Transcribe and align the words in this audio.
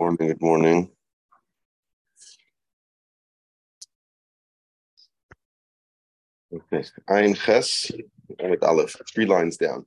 Morning, 0.00 0.28
good 0.28 0.40
morning. 0.40 0.90
Okay, 6.54 6.84
Ein 7.08 7.34
Ches 7.34 7.90
and 8.38 8.62
Aleph, 8.62 8.96
three 9.12 9.26
lines 9.26 9.58
down. 9.58 9.84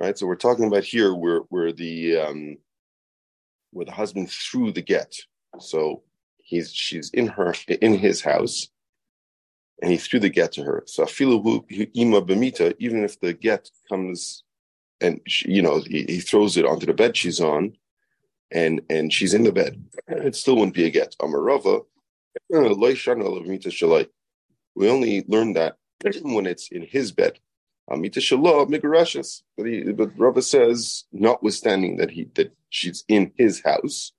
Right, 0.00 0.18
so 0.18 0.26
we're 0.26 0.36
talking 0.36 0.66
about 0.66 0.84
here 0.84 1.14
where 1.14 1.40
where 1.50 1.72
the 1.72 2.18
um, 2.18 2.58
where 3.72 3.86
the 3.86 3.92
husband 3.92 4.30
threw 4.30 4.72
the 4.72 4.82
get. 4.82 5.14
So 5.60 6.02
he's 6.38 6.72
she's 6.72 7.10
in 7.10 7.28
her 7.28 7.54
in 7.68 7.98
his 7.98 8.22
house, 8.22 8.68
and 9.82 9.92
he 9.92 9.96
threw 9.98 10.20
the 10.20 10.30
get 10.30 10.52
to 10.52 10.64
her. 10.64 10.82
So 10.86 11.04
afilu 11.04 11.64
ima 11.94 12.22
bemita, 12.22 12.74
even 12.80 13.04
if 13.04 13.20
the 13.20 13.32
get 13.32 13.70
comes 13.88 14.44
and 15.00 15.20
she, 15.28 15.52
you 15.52 15.62
know 15.62 15.80
he, 15.80 16.04
he 16.08 16.20
throws 16.20 16.56
it 16.56 16.66
onto 16.66 16.86
the 16.86 16.94
bed 16.94 17.16
she's 17.16 17.40
on, 17.40 17.74
and 18.52 18.80
and 18.90 19.12
she's 19.12 19.34
in 19.34 19.44
the 19.44 19.52
bed, 19.52 19.82
it 20.08 20.34
still 20.36 20.56
wouldn't 20.56 20.74
be 20.74 20.84
a 20.86 20.90
get. 20.90 21.16
Amarava, 21.20 21.84
uh, 22.54 24.04
we 24.74 24.88
only 24.88 25.24
learn 25.28 25.52
that 25.54 25.76
when 26.22 26.46
it's 26.46 26.68
in 26.70 26.82
his 26.82 27.12
bed. 27.12 27.38
Amita 27.90 28.20
Shalom 28.20 28.70
Migarashas. 28.70 29.42
But 29.56 29.66
he 29.66 29.92
but 29.92 30.18
Rava 30.18 30.42
says, 30.42 31.04
notwithstanding 31.12 31.96
that 31.98 32.10
he 32.10 32.30
that 32.34 32.54
she's 32.70 33.04
in 33.08 33.32
his 33.36 33.62
house, 33.62 34.12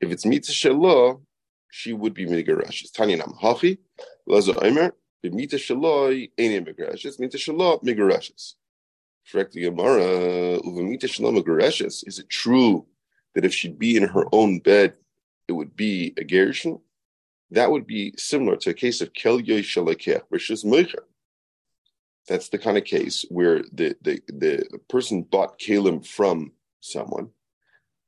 if 0.00 0.10
it's 0.10 0.26
Mita 0.26 0.52
Shalom, 0.52 1.26
she 1.70 1.92
would 1.92 2.14
be 2.14 2.26
Migarashas. 2.26 2.92
Tanya 2.92 3.18
Nam 3.18 3.34
Hachi, 3.42 3.78
Lazo 4.26 4.54
Omer, 4.54 4.94
Mita 5.24 5.58
Shalom, 5.58 6.12
Ain 6.38 6.64
Migarashas, 6.64 7.20
Mita 7.20 7.38
Shalom 7.38 7.78
Migarashas. 7.80 8.54
Correct 9.30 9.52
the 9.52 9.62
Gemara, 9.62 10.58
Uvamita 10.60 11.08
Shalom 11.08 11.36
Migarashas. 11.36 12.06
Is 12.06 12.18
it 12.18 12.28
true 12.28 12.86
that 13.38 13.44
if 13.44 13.54
she'd 13.54 13.78
be 13.78 13.96
in 13.96 14.02
her 14.02 14.24
own 14.32 14.58
bed, 14.58 14.94
it 15.46 15.52
would 15.52 15.76
be 15.76 16.12
a 16.16 16.24
Gershon? 16.24 16.80
That 17.52 17.70
would 17.70 17.86
be 17.86 18.12
similar 18.16 18.56
to 18.56 18.70
a 18.70 18.74
case 18.74 19.00
of 19.00 19.14
Kel 19.14 19.38
Yoy 19.38 19.60
Shalakeh, 19.60 20.22
which 20.28 20.50
is 20.50 20.64
Moicher. 20.64 21.04
That's 22.26 22.48
the 22.48 22.58
kind 22.58 22.76
of 22.76 22.82
case 22.82 23.24
where 23.28 23.62
the, 23.72 23.94
the, 24.02 24.20
the 24.26 24.80
person 24.88 25.22
bought 25.22 25.60
kalim 25.60 26.04
from 26.04 26.50
someone, 26.80 27.28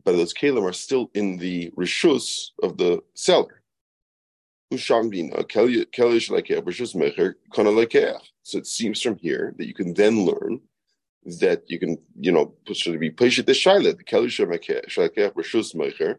but 0.04 0.16
those 0.16 0.34
kalim 0.34 0.68
are 0.68 0.72
still 0.72 1.12
in 1.14 1.36
the 1.36 1.70
rishus 1.76 2.48
of 2.64 2.76
the 2.76 3.00
seller. 3.14 3.62
So 4.72 4.78
it 8.58 8.66
seems 8.66 9.00
from 9.00 9.16
here 9.18 9.54
that 9.58 9.66
you 9.68 9.74
can 9.74 9.94
then 9.94 10.24
learn 10.24 10.60
that 11.24 11.62
you 11.68 11.78
can, 11.78 11.98
you 12.18 12.32
know, 12.32 12.54
should 12.72 12.98
be 12.98 13.10
pushed 13.10 13.44
the 13.44 13.52
shaila, 13.52 13.96
the 13.96 14.04
keli 14.04 14.28
rishus 15.34 15.74
mecher, 15.74 16.16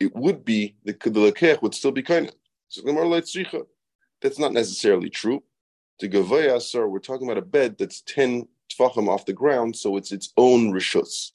it 0.00 0.14
would 0.14 0.44
be 0.44 0.76
the 0.84 0.92
the 0.92 1.58
would 1.62 1.74
still 1.74 1.92
be 1.92 2.02
kind. 2.02 2.32
So 2.68 2.82
that's 4.20 4.38
not 4.38 4.52
necessarily 4.52 5.10
true. 5.10 5.42
To 6.00 6.08
Gavaya 6.08 6.56
Asar, 6.56 6.88
we're 6.88 6.98
talking 6.98 7.26
about 7.26 7.42
a 7.42 7.46
bed 7.46 7.76
that's 7.78 8.02
10 8.02 8.48
tfachim 8.72 9.08
off 9.08 9.26
the 9.26 9.32
ground, 9.32 9.76
so 9.76 9.96
it's 9.96 10.12
its 10.12 10.32
own 10.36 10.72
rishus. 10.72 11.32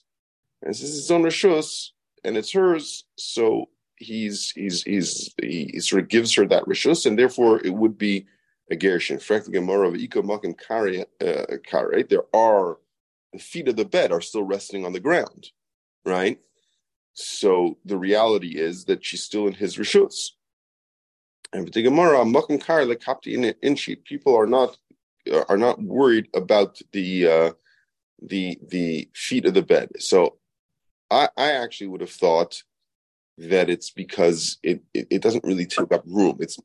And 0.61 0.71
this 0.71 0.81
is 0.81 0.97
its 0.97 1.11
own 1.11 1.23
rishus, 1.23 1.89
and 2.23 2.35
it's 2.35 2.51
hers, 2.51 3.05
so 3.17 3.69
he's 3.97 4.51
he's 4.51 4.83
he's 4.83 5.33
he 5.41 5.79
sort 5.79 6.03
of 6.03 6.09
gives 6.09 6.33
her 6.35 6.45
that 6.47 6.65
rishus, 6.65 7.05
and 7.05 7.17
therefore 7.17 7.63
it 7.63 7.73
would 7.73 7.97
be 7.97 8.25
a 8.69 8.75
gershon. 8.75 9.19
Frankly, 9.19 9.53
Gemara 9.53 9.89
of 9.89 9.93
Iko 9.95 10.23
Makim 10.23 10.57
Kare, 10.57 11.05
uh, 11.21 12.03
there 12.09 12.23
are 12.33 12.77
the 13.33 13.39
feet 13.39 13.67
of 13.67 13.75
the 13.75 13.85
bed 13.85 14.11
are 14.11 14.21
still 14.21 14.43
resting 14.43 14.85
on 14.85 14.93
the 14.93 14.99
ground, 14.99 15.47
right? 16.05 16.39
So 17.13 17.77
the 17.85 17.97
reality 17.97 18.59
is 18.59 18.85
that 18.85 19.03
she's 19.03 19.23
still 19.23 19.47
in 19.47 19.53
his 19.53 19.77
rishus. 19.77 20.31
And 21.53 21.71
the 21.71 21.81
Gemara, 21.81 22.25
Makan 22.25 22.59
Kar 22.59 22.81
Lekapti 22.81 23.33
in 23.33 23.55
Inchi, 23.61 23.95
people 23.95 24.35
are 24.35 24.47
not 24.47 24.77
are 25.49 25.57
not 25.57 25.81
worried 25.81 26.27
about 26.33 26.79
the 26.91 27.27
uh, 27.27 27.51
the 28.21 28.59
the 28.69 29.09
feet 29.13 29.45
of 29.45 29.53
the 29.53 29.61
bed. 29.61 29.89
So 29.99 30.37
I, 31.09 31.29
I 31.37 31.51
actually 31.51 31.87
would 31.87 32.01
have 32.01 32.11
thought 32.11 32.63
that 33.37 33.69
it's 33.69 33.91
because 33.91 34.57
it, 34.63 34.81
it, 34.93 35.07
it 35.09 35.21
doesn't 35.21 35.43
really 35.43 35.65
take 35.65 35.91
up 35.91 36.03
room. 36.05 36.37
It's 36.39 36.57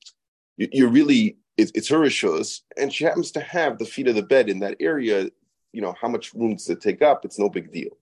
you're 0.57 0.89
really 0.89 1.37
it's, 1.57 1.73
it's 1.75 1.89
her 1.89 2.05
issues, 2.05 2.63
and 2.77 2.93
she 2.93 3.05
happens 3.05 3.31
to 3.33 3.41
have 3.41 3.79
the 3.79 3.85
feet 3.85 4.09
of 4.09 4.15
the 4.15 4.23
bed 4.23 4.49
in 4.49 4.61
that 4.61 4.77
area. 4.81 5.29
You 5.73 5.83
know 5.83 5.95
how 6.01 6.09
much 6.09 6.35
room 6.35 6.55
does 6.55 6.69
it 6.71 6.81
take 6.81 7.03
up? 7.03 7.25
It's 7.25 7.39
no 7.39 7.49
big 7.49 7.73
deal. 7.73 7.97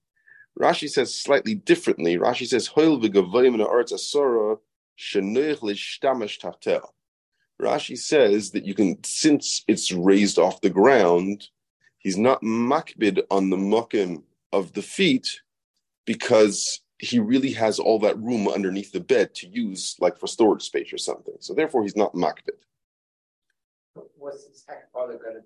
Rashi 0.58 0.88
says 0.88 1.14
slightly 1.14 1.54
differently. 1.54 2.16
Rashi 2.16 2.46
says 2.46 2.66
Hoil 2.66 3.00
Rashi 7.60 7.98
says 7.98 8.50
that 8.50 8.64
you 8.64 8.74
can, 8.74 9.04
since 9.04 9.64
it's 9.68 9.92
raised 9.92 10.38
off 10.38 10.60
the 10.60 10.70
ground, 10.70 11.48
he's 11.98 12.16
not 12.16 12.42
makbid 12.42 13.22
on 13.30 13.50
the 13.50 13.56
mukim 13.56 14.22
of 14.52 14.72
the 14.72 14.82
feet 14.82 15.40
because 16.04 16.80
he 16.98 17.18
really 17.18 17.52
has 17.52 17.78
all 17.78 17.98
that 18.00 18.18
room 18.18 18.48
underneath 18.48 18.92
the 18.92 19.00
bed 19.00 19.34
to 19.34 19.46
use 19.48 19.96
like 20.00 20.18
for 20.18 20.26
storage 20.26 20.62
space 20.62 20.92
or 20.92 20.98
something. 20.98 21.34
So 21.40 21.54
therefore 21.54 21.82
he's 21.82 21.96
not 21.96 22.14
makbid. 22.14 22.58
What's 23.94 24.46
his 24.46 24.64
hakbala 24.68 25.18
going 25.20 25.40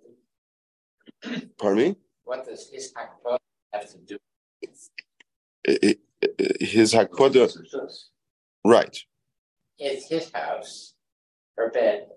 to 1.23 1.39
do? 1.41 1.47
Pardon 1.59 1.79
me? 1.79 1.97
What 2.25 2.47
does 2.47 2.69
his 2.71 2.93
hakbala 2.93 3.39
have 3.73 3.91
to 3.91 3.99
do? 3.99 4.19
It, 5.65 5.99
it, 6.23 6.63
his 6.63 6.93
hakbala, 6.93 7.65
right 8.65 8.97
is 9.79 10.09
his 10.09 10.31
house, 10.33 10.95
her 11.57 11.71
bed, 11.71 12.09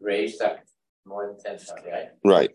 raised 0.00 0.42
up 0.42 0.60
more 1.06 1.26
than 1.26 1.58
10 1.58 1.58
feet, 1.58 1.90
right? 1.90 2.08
Right. 2.24 2.50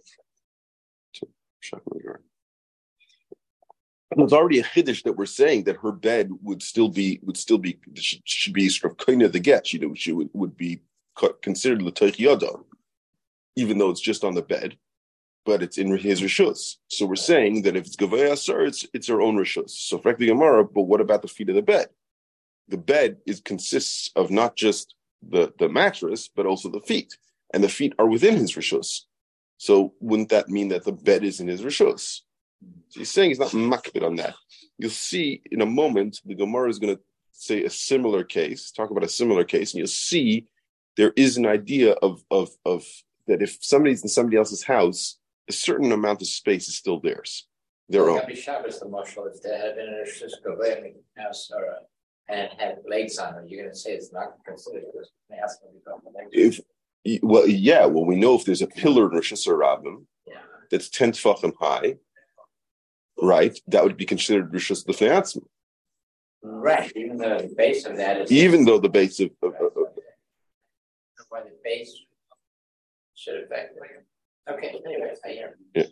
It's 4.17 4.33
already 4.33 4.59
a 4.59 4.63
chiddush 4.63 5.03
that 5.03 5.17
we're 5.17 5.25
saying 5.25 5.63
that 5.63 5.77
her 5.77 5.91
bed 5.91 6.29
would 6.41 6.61
still 6.61 6.89
be 6.89 7.19
would 7.23 7.35
still 7.35 7.57
be 7.57 7.79
should, 7.95 8.21
should 8.23 8.53
be 8.53 8.69
sort 8.69 8.91
of 8.93 9.05
kind 9.05 9.23
of 9.23 9.33
the 9.33 9.39
get. 9.39 9.73
You 9.73 9.79
know, 9.79 9.93
she 9.93 10.13
would, 10.13 10.29
would 10.33 10.55
be 10.55 10.79
considered 11.41 11.81
l'toich 11.81 12.19
yada, 12.19 12.51
even 13.55 13.77
though 13.77 13.89
it's 13.89 14.01
just 14.01 14.23
on 14.23 14.35
the 14.35 14.41
bed, 14.41 14.77
but 15.45 15.61
it's 15.61 15.77
in 15.77 15.95
his 15.97 16.21
rishus. 16.21 16.75
So 16.88 17.05
we're 17.05 17.16
saying 17.16 17.63
that 17.63 17.75
if 17.75 17.85
it's 17.85 17.95
gavaya 17.95 18.33
it's 18.67 18.85
it's 18.93 19.07
her 19.07 19.21
own 19.21 19.38
rishus. 19.38 19.71
So 19.71 19.97
frankly, 19.97 20.27
Gemara, 20.27 20.66
but 20.66 20.83
what 20.83 21.01
about 21.01 21.21
the 21.21 21.27
feet 21.27 21.49
of 21.49 21.55
the 21.55 21.61
bed? 21.61 21.88
the 22.67 22.77
bed 22.77 23.17
is 23.25 23.41
consists 23.41 24.11
of 24.16 24.31
not 24.31 24.55
just 24.55 24.95
the, 25.27 25.53
the 25.59 25.69
mattress, 25.69 26.29
but 26.33 26.45
also 26.45 26.69
the 26.69 26.79
feet. 26.79 27.17
And 27.53 27.63
the 27.63 27.69
feet 27.69 27.93
are 27.99 28.07
within 28.07 28.35
his 28.35 28.53
rishus. 28.53 29.01
So 29.57 29.93
wouldn't 29.99 30.29
that 30.29 30.49
mean 30.49 30.69
that 30.69 30.83
the 30.83 30.91
bed 30.91 31.23
is 31.23 31.39
in 31.39 31.47
his 31.47 31.61
rishus? 31.61 32.22
So 32.89 32.99
he's 32.99 33.11
saying 33.11 33.29
he's 33.29 33.39
not 33.39 33.51
makbid 33.51 34.03
on 34.03 34.16
that. 34.17 34.35
You'll 34.77 34.89
see 34.89 35.41
in 35.51 35.61
a 35.61 35.66
moment, 35.66 36.19
the 36.25 36.35
Gemara 36.35 36.69
is 36.69 36.79
going 36.79 36.95
to 36.95 37.01
say 37.31 37.63
a 37.63 37.69
similar 37.69 38.23
case, 38.23 38.72
talk 38.72 38.89
about 38.89 39.03
a 39.03 39.09
similar 39.09 39.43
case, 39.43 39.73
and 39.73 39.79
you'll 39.79 39.87
see 39.87 40.47
there 40.97 41.13
is 41.16 41.37
an 41.37 41.45
idea 41.45 41.93
of, 41.93 42.23
of, 42.31 42.49
of 42.66 42.85
that 43.27 43.41
if 43.41 43.57
somebody's 43.61 44.03
in 44.03 44.09
somebody 44.09 44.37
else's 44.37 44.63
house, 44.63 45.17
a 45.47 45.51
certain 45.51 45.91
amount 45.91 46.21
of 46.21 46.27
space 46.27 46.67
is 46.67 46.75
still 46.75 46.99
theirs, 46.99 47.47
their 47.89 48.09
own. 48.09 48.21
Shabbos, 48.35 48.79
the 48.79 48.89
marshal, 48.89 49.25
if 49.25 49.41
there 49.41 49.59
had 49.59 49.75
been 49.75 49.89
a 49.89 51.21
house 51.21 51.51
or 51.55 51.63
a 51.63 51.77
and 52.27 52.49
had 52.57 52.79
legs 52.87 53.17
on 53.17 53.35
it, 53.37 53.49
you're 53.49 53.61
going 53.61 53.73
to 53.73 53.77
say 53.77 53.91
it's 53.91 54.11
not 54.11 54.33
considered 54.45 54.83
If 56.31 56.59
well, 57.21 57.47
yeah, 57.47 57.85
well, 57.85 58.05
we 58.05 58.15
know 58.15 58.35
if 58.35 58.45
there's 58.45 58.63
a 58.63 58.67
pillar 58.67 59.07
in 59.07 59.15
Rosh 59.15 59.31
Hashanah 59.31 60.03
yeah. 60.28 60.37
that's 60.71 60.89
ten 60.89 61.11
tefachim 61.11 61.53
high, 61.59 61.97
right? 63.21 63.59
That 63.67 63.83
would 63.83 63.97
be 63.97 64.05
considered 64.05 64.51
Rosh 64.51 64.71
Hashanah. 64.71 65.43
Right, 66.41 66.91
even 66.95 67.17
though 67.17 67.39
the 67.39 67.53
base 67.55 67.85
of 67.85 67.97
that 67.97 68.21
is 68.21 68.31
even 68.31 68.66
though 68.66 68.79
the 68.79 68.89
base 68.89 69.19
of, 69.19 69.31
of, 69.41 69.53
of, 69.55 69.78
of 69.78 69.87
why 71.29 71.41
the 71.41 71.51
base 71.63 72.04
should 73.25 73.43
affect. 73.43 73.77
Okay, 74.47 74.79
anyways, 74.85 75.19
I 75.25 75.29
hear. 75.29 75.57
Yeah. 75.73 75.83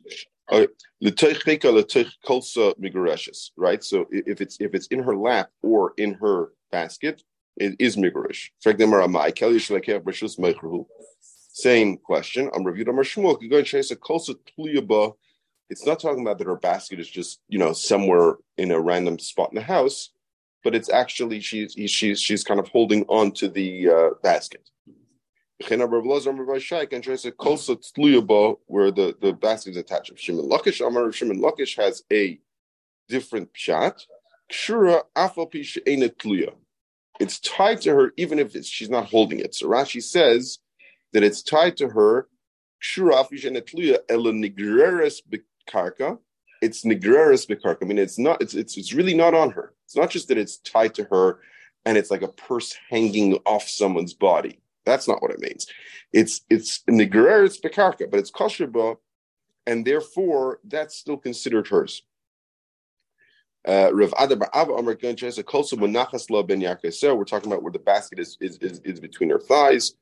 Right. 3.58 3.84
So 3.84 4.06
if 4.12 4.42
it's 4.42 4.58
if 4.60 4.76
it's 4.76 4.88
in 4.88 5.02
her 5.02 5.16
lap 5.16 5.50
or 5.64 5.94
in 5.98 6.14
her 6.16 6.52
basket, 6.72 7.24
it 7.58 7.76
is 7.80 7.96
migurish. 7.96 8.50
Same 11.56 11.98
question. 11.98 12.50
I'm 12.54 12.64
reviewed 12.64 12.90
on 12.90 12.96
Shmuel. 12.96 13.40
It's 15.70 15.86
not 15.86 16.00
talking 16.00 16.22
about 16.22 16.38
that 16.38 16.48
her 16.48 16.56
basket 16.56 17.00
is 17.00 17.10
just 17.10 17.40
you 17.48 17.58
know 17.58 17.74
somewhere 17.74 18.36
in 18.58 18.72
a 18.72 18.80
random 18.80 19.18
spot 19.18 19.50
in 19.50 19.56
the 19.56 19.62
house, 19.62 20.10
but 20.64 20.76
it's 20.76 20.90
actually 20.90 21.40
she's 21.40 21.74
she's 21.88 22.22
she's 22.22 22.44
kind 22.44 22.60
of 22.60 22.68
holding 22.68 23.06
on 23.08 23.32
to 23.32 23.48
the 23.48 23.90
uh, 23.90 24.10
basket 24.22 24.70
where 25.60 25.78
the, 28.92 29.16
the 29.22 29.34
basket 29.40 29.72
is 29.72 29.78
attached. 29.78 30.18
Shimon 30.18 30.50
Lakish, 30.50 30.86
Amar 30.86 31.12
Shimon 31.12 31.40
Lakish 31.40 31.78
has 31.78 32.04
a 32.12 32.40
different 33.08 33.50
pshat. 33.54 34.06
It's 37.20 37.40
tied 37.40 37.82
to 37.82 37.94
her 37.94 38.14
even 38.18 38.40
if 38.40 38.54
she's 38.66 38.90
not 38.90 39.06
holding 39.06 39.40
it. 39.40 39.56
So 39.56 39.68
Rashi 39.68 40.02
says 40.02 40.60
that 41.14 41.24
it's 41.24 41.42
tied 41.42 41.78
to 41.78 41.90
her. 41.90 42.28
It's 46.62 46.84
nigreres 46.84 47.48
bekarka. 47.48 47.78
I 47.82 47.86
mean, 47.86 47.98
it's 47.98 48.20
not. 48.20 48.42
It's 48.42 48.54
it's 48.54 48.78
it's 48.78 48.94
really 48.94 49.14
not 49.14 49.34
on 49.34 49.52
her. 49.52 49.74
It's 49.86 49.96
not 49.96 50.10
just 50.10 50.28
that 50.30 50.38
it's 50.38 50.58
tied 50.58 50.94
to 50.96 51.04
her, 51.06 51.40
and 51.86 51.98
it's 51.98 52.12
like 52.12 52.22
a 52.22 52.28
purse 52.28 52.76
hanging 52.90 53.36
off 53.46 53.68
someone's 53.68 54.14
body. 54.14 54.60
That's 54.86 55.08
not 55.08 55.22
what 55.22 55.32
it 55.32 55.40
means. 55.40 55.68
It's 56.12 56.42
it's 56.50 56.84
nigreres 56.90 57.60
bekarka, 57.62 58.10
but 58.10 58.20
it's 58.20 58.32
kosher 58.32 58.68
and 59.66 59.86
therefore 59.86 60.60
that's 60.66 60.96
still 60.96 61.18
considered 61.18 61.68
hers. 61.68 62.04
Uh, 63.66 63.90
Rav 63.94 64.14
Ada 64.20 64.36
Ba'ava 64.36 64.78
Amar 64.78 64.96
Guncha 64.96 65.24
a. 65.38 67.16
We're 67.16 67.24
talking 67.24 67.50
about 67.52 67.64
where 67.64 67.72
the 67.72 67.80
basket 67.80 68.20
is 68.20 68.38
is, 68.42 68.58
is, 68.58 68.80
is 68.80 69.00
between 69.00 69.30
her 69.30 69.40
thighs. 69.40 69.94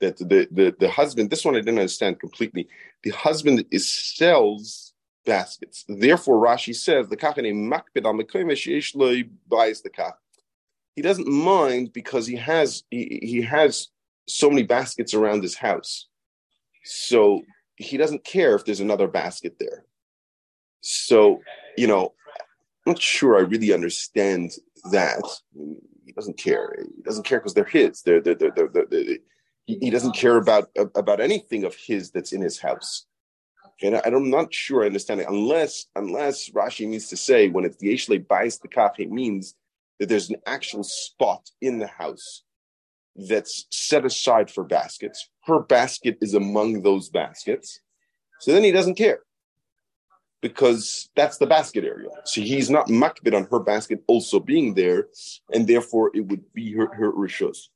That 0.00 0.16
the, 0.18 0.48
the 0.50 0.76
the 0.78 0.88
husband, 0.88 1.30
this 1.30 1.44
one 1.44 1.56
I 1.56 1.58
didn't 1.58 1.78
understand 1.78 2.20
completely. 2.20 2.68
The 3.02 3.10
husband 3.10 3.64
is 3.70 3.90
sells 3.90 4.94
baskets. 5.26 5.84
Therefore, 5.88 6.42
Rashi 6.42 6.74
says 6.74 7.08
the 7.08 7.16
kachane 7.16 7.52
makbid 7.54 8.06
the 8.16 8.24
buys 9.48 9.82
the 9.82 9.90
kach. 9.90 10.14
He 10.98 11.02
doesn't 11.02 11.28
mind 11.28 11.92
because 11.92 12.26
he 12.26 12.34
has 12.34 12.82
he, 12.90 13.20
he 13.22 13.40
has 13.42 13.86
so 14.26 14.50
many 14.50 14.64
baskets 14.64 15.14
around 15.14 15.44
his 15.44 15.54
house. 15.54 16.08
So 16.82 17.42
he 17.76 17.96
doesn't 17.96 18.24
care 18.24 18.56
if 18.56 18.64
there's 18.64 18.80
another 18.80 19.06
basket 19.06 19.58
there. 19.60 19.84
So, 20.80 21.40
you 21.76 21.86
know, 21.86 22.14
I'm 22.84 22.94
not 22.94 23.00
sure 23.00 23.36
I 23.36 23.42
really 23.42 23.72
understand 23.72 24.50
that. 24.90 25.22
He 26.04 26.10
doesn't 26.10 26.36
care. 26.36 26.74
He 26.96 27.02
doesn't 27.02 27.24
care 27.24 27.38
because 27.38 27.54
they're 27.54 27.62
his. 27.62 28.02
They're, 28.02 28.20
they're, 28.20 28.34
they're, 28.34 28.50
they're, 28.56 28.86
they're 28.90 29.04
he, 29.66 29.78
he, 29.80 29.90
doesn't 29.90 30.16
care 30.16 30.36
about 30.36 30.68
about 30.96 31.20
anything 31.20 31.62
of 31.62 31.76
his 31.76 32.10
that's 32.10 32.32
in 32.32 32.40
his 32.40 32.58
house. 32.58 33.06
And 33.82 33.94
I, 33.94 34.00
am 34.04 34.30
not 34.30 34.52
sure 34.52 34.82
I 34.82 34.86
understand 34.86 35.20
it 35.20 35.28
unless 35.28 35.86
unless 35.94 36.50
Rashi 36.50 36.88
means 36.88 37.06
to 37.10 37.16
say 37.16 37.50
when 37.50 37.64
it's 37.64 37.76
the 37.76 37.94
Eshle 37.94 38.26
buys 38.26 38.58
the 38.58 38.90
it 38.98 39.12
means 39.12 39.54
that 39.98 40.08
there's 40.08 40.30
an 40.30 40.40
actual 40.46 40.84
spot 40.84 41.50
in 41.60 41.78
the 41.78 41.86
house 41.86 42.44
that's 43.16 43.66
set 43.72 44.04
aside 44.04 44.50
for 44.50 44.64
baskets. 44.64 45.28
Her 45.44 45.60
basket 45.60 46.18
is 46.20 46.34
among 46.34 46.82
those 46.82 47.08
baskets. 47.08 47.80
So 48.40 48.52
then 48.52 48.62
he 48.62 48.70
doesn't 48.70 48.94
care 48.94 49.20
because 50.40 51.08
that's 51.16 51.38
the 51.38 51.46
basket 51.46 51.84
area. 51.84 52.08
So 52.24 52.40
he's 52.40 52.70
not 52.70 52.86
makbid 52.86 53.34
on 53.34 53.48
her 53.50 53.58
basket 53.58 54.04
also 54.06 54.38
being 54.38 54.74
there, 54.74 55.08
and 55.52 55.66
therefore 55.66 56.12
it 56.14 56.26
would 56.26 56.52
be 56.52 56.72
her, 56.74 56.94
her 56.94 57.12
rishos. 57.12 57.68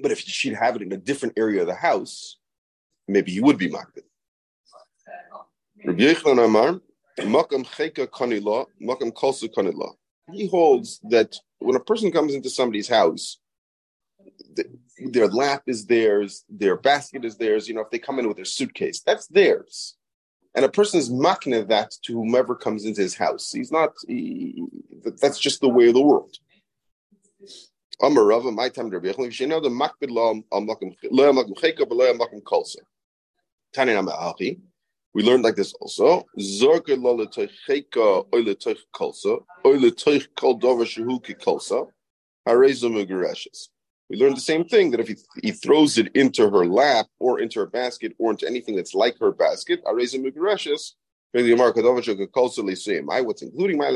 But 0.00 0.12
if 0.12 0.20
she'd 0.20 0.54
have 0.54 0.76
it 0.76 0.82
in 0.82 0.92
a 0.92 0.96
different 0.96 1.38
area 1.38 1.62
of 1.62 1.66
the 1.66 1.74
house, 1.74 2.36
maybe 3.06 3.32
he 3.32 3.40
would 3.40 3.58
be 3.58 3.70
makbid. 3.70 4.04
Rabbi 5.84 6.02
Yechon 6.02 6.44
Amar, 6.44 6.80
makam 7.22 7.64
cheka 7.66 8.06
kanila, 8.06 8.66
makam 8.80 9.12
kalsa 9.12 9.48
kanila 9.48 9.94
he 10.32 10.46
holds 10.46 11.00
that 11.04 11.36
when 11.58 11.76
a 11.76 11.80
person 11.80 12.12
comes 12.12 12.34
into 12.34 12.50
somebody's 12.50 12.88
house, 12.88 13.38
the, 14.54 14.64
their 15.10 15.28
lap 15.28 15.62
is 15.66 15.86
theirs, 15.86 16.44
their 16.48 16.76
basket 16.76 17.24
is 17.24 17.36
theirs. 17.36 17.68
You 17.68 17.74
know, 17.74 17.82
if 17.82 17.90
they 17.90 17.98
come 17.98 18.18
in 18.18 18.28
with 18.28 18.36
their 18.36 18.44
suitcase, 18.44 19.00
that's 19.00 19.26
theirs. 19.28 19.96
And 20.54 20.64
a 20.64 20.68
person 20.68 20.98
is 20.98 21.10
makna 21.10 21.68
that 21.68 21.92
to 22.04 22.14
whomever 22.14 22.54
comes 22.54 22.84
into 22.84 23.00
his 23.00 23.14
house. 23.14 23.52
He's 23.52 23.70
not, 23.70 23.92
he, 24.06 24.64
that's 25.20 25.38
just 25.38 25.60
the 25.60 25.68
way 25.68 25.88
of 25.88 25.94
the 25.94 26.02
world. 26.02 26.34
my 28.00 28.68
time 28.68 28.90
you 28.92 29.46
know 29.46 29.60
the 29.60 29.68
makbid 29.68 30.10
law 30.10 30.34
makom 30.52 30.96
makom 31.02 31.54
cheka 31.54 31.80
b'lo 31.80 32.18
makom 32.18 32.42
kolsa. 32.42 32.78
Tani 33.72 33.92
nama 33.94 34.34
we 35.18 35.24
learned 35.24 35.42
like 35.42 35.56
this 35.56 35.74
also. 35.80 36.24
We 36.36 36.44
learned 36.44 36.86
the 44.36 44.40
same 44.40 44.64
thing 44.64 44.90
that 44.92 45.00
if 45.00 45.08
he, 45.42 45.50
throws 45.50 45.98
it 45.98 46.14
into 46.14 46.48
her 46.48 46.66
lap 46.66 47.08
or 47.18 47.40
into 47.40 47.58
her 47.58 47.66
basket 47.66 48.14
or 48.20 48.30
into 48.30 48.46
anything 48.46 48.76
that's 48.76 48.94
like 48.94 49.18
her 49.18 49.32
basket, 49.32 49.84
harezo 49.84 50.24
mugareshes. 50.24 50.92
I 51.34 51.38
what's 53.20 53.42
including 53.42 53.78
my 53.78 53.90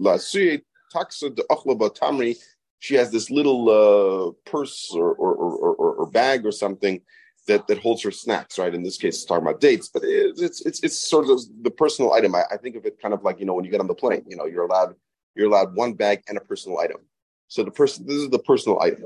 lasui 0.00 0.62
taxa 0.94 1.36
de 1.36 1.42
ochlaba 1.50 1.94
tamri. 1.94 2.38
She 2.78 2.94
has 2.94 3.10
this 3.10 3.30
little 3.30 3.68
uh, 3.68 4.30
purse 4.50 4.90
or 4.96 6.08
bag 6.10 6.46
or 6.46 6.52
something 6.52 7.02
that, 7.48 7.66
that 7.66 7.78
holds 7.78 8.02
her 8.02 8.10
snacks, 8.10 8.58
right? 8.58 8.74
In 8.74 8.82
this 8.82 8.96
case, 8.96 9.16
it's 9.16 9.24
talking 9.24 9.46
about 9.46 9.60
dates, 9.60 9.88
but 9.88 10.02
it's 10.04 10.60
it's 10.60 10.80
it's 10.80 11.00
sort 11.00 11.28
of 11.28 11.40
the 11.62 11.70
personal 11.70 12.12
item. 12.12 12.34
I, 12.34 12.44
I, 12.52 12.56
think 12.58 12.76
of 12.76 12.86
it 12.86 13.00
kind 13.00 13.12
of 13.12 13.24
like 13.24 13.40
you 13.40 13.46
know 13.46 13.54
when 13.54 13.64
you 13.64 13.70
get 13.70 13.80
on 13.80 13.86
the 13.86 13.94
plane, 13.94 14.24
you 14.28 14.36
know, 14.36 14.46
you're 14.46 14.64
allowed 14.64 14.94
you're 15.34 15.48
allowed 15.48 15.74
one 15.74 15.94
bag 15.94 16.22
and 16.28 16.38
a 16.38 16.40
personal 16.42 16.78
item. 16.78 17.00
So 17.48 17.64
the 17.64 17.70
person 17.70 18.06
this 18.06 18.16
is 18.16 18.28
the 18.28 18.38
personal 18.38 18.80
item, 18.80 19.02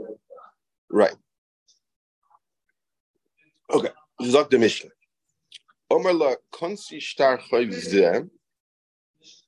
right? 0.90 1.14
Okay, 3.72 3.90
Zok 4.20 4.50
the 4.50 4.58
Mishnah. 4.58 4.90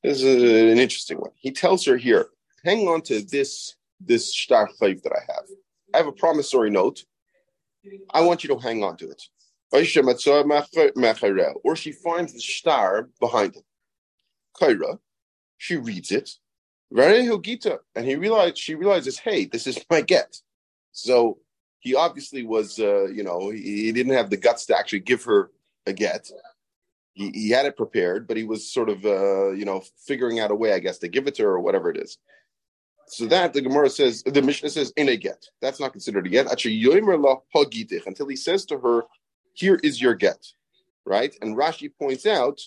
This 0.03 0.23
is 0.23 0.43
an 0.43 0.79
interesting 0.79 1.19
one. 1.19 1.31
He 1.35 1.51
tells 1.51 1.85
her 1.87 1.97
here, 1.97 2.29
hang 2.65 2.87
on 2.87 3.03
to 3.03 3.23
this 3.23 3.75
this 4.01 4.33
shtar 4.33 4.71
that 4.79 5.13
I 5.13 5.33
have. 5.33 5.45
I 5.93 5.97
have 5.97 6.07
a 6.07 6.13
promissory 6.13 6.71
note 6.71 7.05
I 8.13 8.23
want 8.23 8.45
you 8.45 8.49
to 8.49 8.59
hang 8.59 8.83
on 8.83 8.97
to 8.99 9.11
it. 9.11 9.23
Or 11.65 11.77
she 11.77 11.93
finds 11.93 12.33
the 12.33 12.41
shtar 12.41 13.09
behind 13.21 13.57
it. 13.57 13.65
Kaira, 14.57 14.99
she 15.59 15.77
reads 15.77 16.13
it. 16.13 16.31
And 17.97 18.07
he 18.07 18.15
realized 18.15 18.59
she 18.59 18.75
realizes, 18.75 19.19
hey, 19.19 19.47
this 19.47 19.67
is 19.67 19.85
my 19.91 20.01
get. 20.01 20.37
So 20.93 21.39
he 21.81 21.95
obviously 21.95 22.45
was, 22.45 22.79
uh, 22.79 23.07
you 23.07 23.25
know, 23.25 23.51
he, 23.51 23.85
he, 23.87 23.93
didn't 23.93 24.15
have 24.15 24.31
the 24.31 24.37
guts 24.37 24.67
to 24.67 24.79
actually 24.79 25.01
give 25.01 25.25
her 25.25 25.51
a 25.87 25.93
get. 25.93 26.31
He, 27.15 27.31
he 27.31 27.51
had 27.51 27.67
it 27.67 27.77
prepared, 27.77 28.29
but 28.29 28.37
he 28.37 28.45
was 28.45 28.73
sort 28.73 28.89
of, 28.89 29.05
uh, 29.05 29.51
you 29.51 29.65
know, 29.65 29.83
figuring 30.07 30.39
out 30.39 30.51
a 30.51 30.55
way, 30.55 30.73
I 30.73 30.79
guess, 30.79 30.99
to 30.99 31.09
give 31.09 31.27
it 31.27 31.35
to 31.37 31.43
her 31.43 31.51
or 31.51 31.61
whatever 31.61 31.91
it 31.91 31.97
is. 31.97 32.17
So 33.07 33.27
that 33.27 33.53
the 33.53 33.61
Gemara 33.61 33.91
says, 33.91 34.23
the 34.23 34.43
Mishnah 34.43 34.71
says, 34.71 34.93
in 34.97 35.09
a 35.09 35.17
get. 35.17 35.47
That's 35.61 35.81
not 35.81 35.93
considered 35.93 36.27
a 36.27 36.29
get. 36.29 36.51
Until 36.51 38.29
he 38.29 38.37
says 38.37 38.65
to 38.67 38.79
her, 38.79 39.05
here 39.53 39.79
is 39.83 40.01
your 40.01 40.15
get. 40.15 40.47
Right? 41.07 41.37
And 41.43 41.57
Rashi 41.57 41.91
points 41.99 42.25
out, 42.27 42.61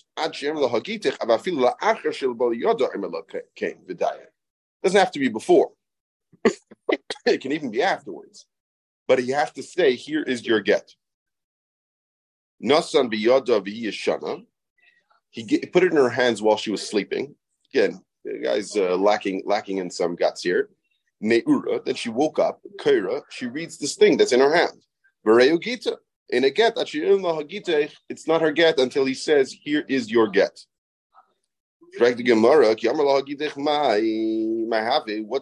doesn't 4.82 5.00
have 5.00 5.10
to 5.10 5.18
be 5.18 5.28
before. 5.28 5.72
it 7.26 7.40
can 7.40 7.52
even 7.52 7.70
be 7.70 7.82
afterwards. 7.82 8.46
But 9.08 9.24
you 9.24 9.34
have 9.34 9.52
to 9.54 9.62
say, 9.62 9.96
here 9.96 10.22
is 10.22 10.46
your 10.46 10.60
get. 10.60 10.94
Nasan. 12.62 13.10
He 15.30 15.58
put 15.66 15.82
it 15.82 15.90
in 15.92 15.96
her 15.96 16.08
hands 16.08 16.42
while 16.42 16.56
she 16.56 16.70
was 16.70 16.86
sleeping. 16.86 17.34
Again, 17.72 18.02
the 18.32 18.38
guy's 18.38 18.76
uh, 18.76 18.96
lacking 18.96 19.42
lacking 19.44 19.78
in 19.78 19.90
some 19.90 20.14
guts 20.14 20.42
here. 20.42 20.70
Me'ura, 21.20 21.84
then 21.84 21.96
she 21.96 22.10
woke 22.10 22.38
up, 22.38 22.60
Kaira, 22.80 23.22
she 23.30 23.46
reads 23.46 23.78
this 23.78 23.96
thing 23.96 24.16
that's 24.16 24.32
in 24.32 24.40
her 24.40 24.54
hand. 24.54 24.84
Bereu 25.26 25.60
Gita. 25.60 25.98
In 26.30 26.44
a 26.44 26.50
get, 26.50 26.74
it's 26.76 28.26
not 28.26 28.42
her 28.42 28.52
get 28.52 28.78
until 28.78 29.06
he 29.06 29.14
says, 29.14 29.50
Here 29.50 29.82
is 29.88 30.10
your 30.10 30.28
get. 30.28 30.60
What's 31.98 32.16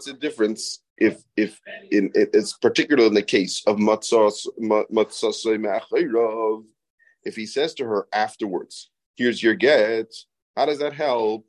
the 0.07 0.17
difference 0.19 0.81
if 0.97 1.23
if 1.37 1.61
in 1.91 2.11
it's 2.15 2.57
particularly 2.59 3.09
in 3.09 3.15
the 3.15 3.23
case 3.23 3.63
of 3.67 3.77
matzah 3.77 4.33
if 7.25 7.35
he 7.35 7.47
says 7.47 7.75
to 7.75 7.85
her 7.85 8.07
afterwards, 8.13 8.91
here's 9.17 9.43
your 9.43 9.55
get, 9.55 10.15
how 10.57 10.67
does 10.67 10.79
that 10.79 10.93
help? 10.93 11.46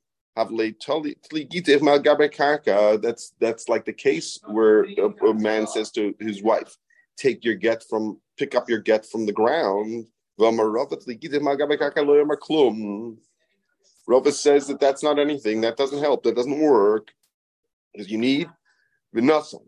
Uh, 2.67 2.97
that's 2.97 3.33
that's 3.39 3.69
like 3.69 3.85
the 3.85 3.93
case 3.93 4.39
where 4.45 4.83
a, 4.83 5.07
a, 5.25 5.33
man 5.33 5.65
says 5.65 5.91
to 5.91 6.13
his 6.19 6.43
wife, 6.43 6.77
"Take 7.17 7.43
your 7.43 7.55
get 7.55 7.83
from, 7.89 8.19
pick 8.37 8.53
up 8.53 8.69
your 8.69 8.79
get 8.79 9.05
from 9.05 9.25
the 9.25 9.33
ground." 9.33 10.05
Rava 14.07 14.31
says 14.31 14.67
that 14.67 14.79
that's 14.79 15.03
not 15.03 15.19
anything. 15.19 15.61
That 15.61 15.77
doesn't 15.77 15.99
help. 15.99 16.23
That 16.23 16.35
doesn't 16.35 16.59
work 16.59 17.11
because 17.91 18.11
you 18.11 18.19
need 18.19 18.47
v'nasan, 19.15 19.65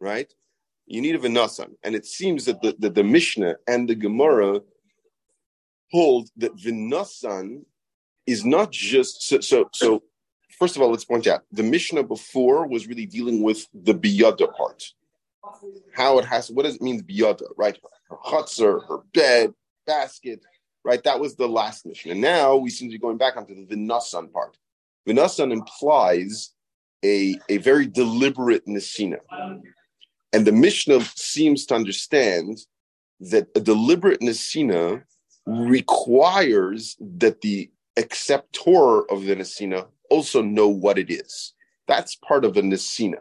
right? 0.00 0.32
You 0.86 1.00
need 1.00 1.16
a 1.16 1.18
v'nasan, 1.18 1.74
and 1.82 1.96
it 1.96 2.06
seems 2.06 2.44
that 2.44 2.62
the, 2.62 2.76
the, 2.78 2.90
the 2.90 3.04
Mishnah 3.04 3.56
and 3.66 3.88
the 3.88 3.96
Gemara 3.96 4.60
hold 5.90 6.30
that 6.36 6.56
vinasan 6.56 7.64
is 8.28 8.44
not 8.44 8.70
just 8.70 9.22
so 9.22 9.40
so 9.40 9.68
so 9.72 10.02
first 10.58 10.76
of 10.76 10.82
all 10.82 10.90
let's 10.90 11.04
point 11.04 11.26
out 11.26 11.42
the 11.50 11.62
mishnah 11.62 12.02
before 12.02 12.66
was 12.66 12.86
really 12.86 13.06
dealing 13.06 13.42
with 13.42 13.66
the 13.72 13.94
biyada 13.94 14.54
part. 14.54 14.92
How 15.94 16.18
it 16.18 16.26
has 16.26 16.50
what 16.50 16.64
does 16.64 16.76
it 16.76 16.82
mean 16.82 17.02
biyada 17.02 17.46
right? 17.56 17.78
Her 18.10 18.16
chutzner 18.26 18.86
her 18.86 18.98
bed 19.14 19.54
basket 19.86 20.40
right? 20.84 21.02
That 21.04 21.20
was 21.20 21.36
the 21.36 21.48
last 21.48 21.86
mishnah 21.86 22.12
and 22.12 22.20
now 22.20 22.56
we 22.56 22.70
seem 22.70 22.90
to 22.90 22.94
be 22.96 23.00
going 23.00 23.16
back 23.16 23.36
onto 23.38 23.54
the 23.54 23.74
vinasan 23.74 24.30
part. 24.30 24.58
Vinasan 25.08 25.50
implies 25.50 26.50
a 27.02 27.36
a 27.48 27.56
very 27.58 27.86
deliberate 27.86 28.66
nisina 28.66 29.20
and 30.34 30.46
the 30.46 30.52
mishnah 30.52 31.00
seems 31.16 31.64
to 31.66 31.74
understand 31.74 32.58
that 33.20 33.48
a 33.56 33.60
deliberate 33.60 34.20
nisina 34.20 35.02
requires 35.46 36.96
that 37.00 37.40
the 37.40 37.70
acceptor 37.98 39.10
of 39.10 39.24
the 39.24 39.36
Nesina 39.36 39.86
also 40.10 40.42
know 40.42 40.68
what 40.68 40.98
it 40.98 41.10
is. 41.10 41.54
That's 41.86 42.14
part 42.16 42.44
of 42.44 42.56
a 42.56 42.62
Nesina. 42.62 43.18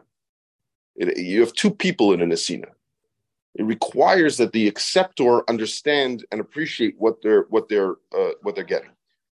It, 0.95 1.17
you 1.17 1.41
have 1.41 1.53
two 1.53 1.71
people 1.71 2.13
in 2.13 2.21
a 2.21 2.25
Nesina. 2.25 2.69
It 3.55 3.63
requires 3.63 4.37
that 4.37 4.51
the 4.51 4.67
acceptor 4.67 5.49
understand 5.49 6.25
and 6.31 6.39
appreciate 6.39 6.95
what 6.97 7.21
they're 7.21 7.45
what 7.49 7.69
they're 7.69 7.95
uh, 8.17 8.31
what 8.43 8.55
they're 8.55 8.63
getting. 8.63 8.91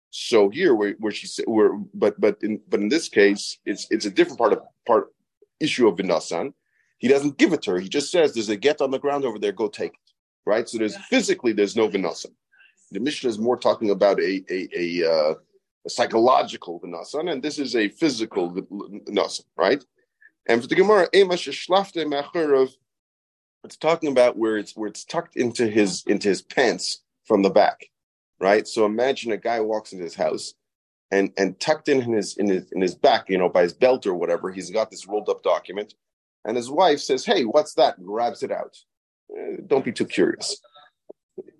So 0.10 0.50
here, 0.50 0.74
where, 0.74 0.96
where 1.00 1.12
she 1.12 1.28
said, 1.28 1.46
where 1.48 1.78
but 1.94 2.20
but 2.20 2.38
in 2.42 2.62
but 2.70 2.80
in 2.80 2.90
this 2.90 3.10
case, 3.10 3.60
it's 3.66 3.88
it's 3.92 4.06
a 4.06 4.10
different 4.10 4.40
part 4.40 4.54
of 4.54 4.60
part 4.88 5.14
issue 5.60 5.88
of 5.88 5.98
Vinasan. 5.98 6.54
He 6.98 7.08
doesn't 7.08 7.38
give 7.38 7.54
it 7.54 7.62
to 7.64 7.72
her. 7.72 7.80
He 7.80 7.90
just 7.90 8.12
says, 8.12 8.34
"There's 8.34 8.50
a 8.50 8.56
get 8.56 8.82
on 8.82 8.92
the 8.92 9.00
ground 9.00 9.26
over 9.26 9.38
there. 9.38 9.52
Go 9.52 9.68
take 9.68 9.94
it." 9.94 10.12
Right. 10.46 10.68
So 10.68 10.78
there's 10.78 10.98
physically 11.10 11.54
there's 11.54 11.76
no 11.76 11.90
Vinasan. 11.90 12.32
The 12.92 13.00
Mishnah 13.00 13.30
is 13.30 13.40
more 13.40 13.58
talking 13.58 13.90
about 13.90 14.20
a 14.20 14.44
a, 14.50 14.70
a, 14.76 15.12
uh, 15.12 15.34
a 15.86 15.90
psychological 15.90 16.80
and 16.82 17.44
this 17.44 17.60
is 17.60 17.76
a 17.76 17.90
physical 17.90 18.52
vinasan, 18.52 19.46
right? 19.58 19.84
And 20.48 20.62
for 20.62 20.68
the 20.68 20.76
Gemara, 20.76 21.08
it's 23.64 23.78
talking 23.78 24.12
about 24.12 24.38
where 24.38 24.58
it's 24.58 24.76
where 24.76 24.88
it's 24.88 25.04
tucked 25.04 25.36
into 25.36 25.68
his 25.68 26.04
into 26.06 26.30
his 26.30 26.42
pants 26.42 27.02
from 27.24 27.42
the 27.42 27.50
back, 27.50 27.90
right? 28.40 28.68
So 28.68 28.86
imagine 28.86 29.32
a 29.32 29.38
guy 29.38 29.60
walks 29.60 29.92
into 29.92 30.04
his 30.04 30.16
house, 30.16 30.54
and 31.12 31.32
and 31.38 31.60
tucked 31.60 31.90
in 31.90 32.02
his 32.02 32.38
in 32.38 32.48
his 32.48 32.72
in 32.72 32.82
his 32.82 32.94
back, 32.94 33.30
you 33.30 33.40
know, 33.40 33.50
by 33.50 33.64
his 33.64 33.74
belt 33.74 34.06
or 34.06 34.14
whatever, 34.14 34.52
he's 34.52 34.70
got 34.70 34.92
this 34.92 35.08
rolled 35.08 35.30
up 35.30 35.42
document, 35.42 35.96
and 36.46 36.56
his 36.56 36.70
wife 36.70 37.00
says, 37.00 37.26
"Hey, 37.26 37.44
what's 37.44 37.74
that?" 37.74 37.98
And 37.98 38.06
grabs 38.06 38.44
it 38.44 38.52
out. 38.52 38.78
Uh, 39.32 39.62
don't 39.66 39.84
be 39.84 39.92
too 39.92 40.06
curious 40.06 40.62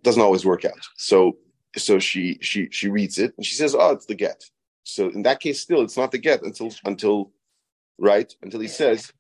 doesn't 0.06 0.22
always 0.22 0.46
work 0.46 0.64
out. 0.66 0.84
So 0.96 1.38
so 1.76 2.00
she 2.00 2.38
she 2.42 2.70
she 2.72 2.90
reads 2.90 3.18
it 3.18 3.34
and 3.36 3.46
she 3.46 3.56
says, 3.56 3.76
"Oh, 3.76 3.92
it's 3.92 4.06
the 4.06 4.16
get." 4.16 4.40
So 4.84 5.10
in 5.10 5.24
that 5.24 5.40
case, 5.40 5.60
still, 5.62 5.82
it's 5.82 5.98
not 5.98 6.12
the 6.12 6.18
get 6.18 6.44
until 6.44 6.72
until 6.86 7.32
right 7.98 8.34
until 8.42 8.62
he 8.62 8.68
says. 8.68 9.12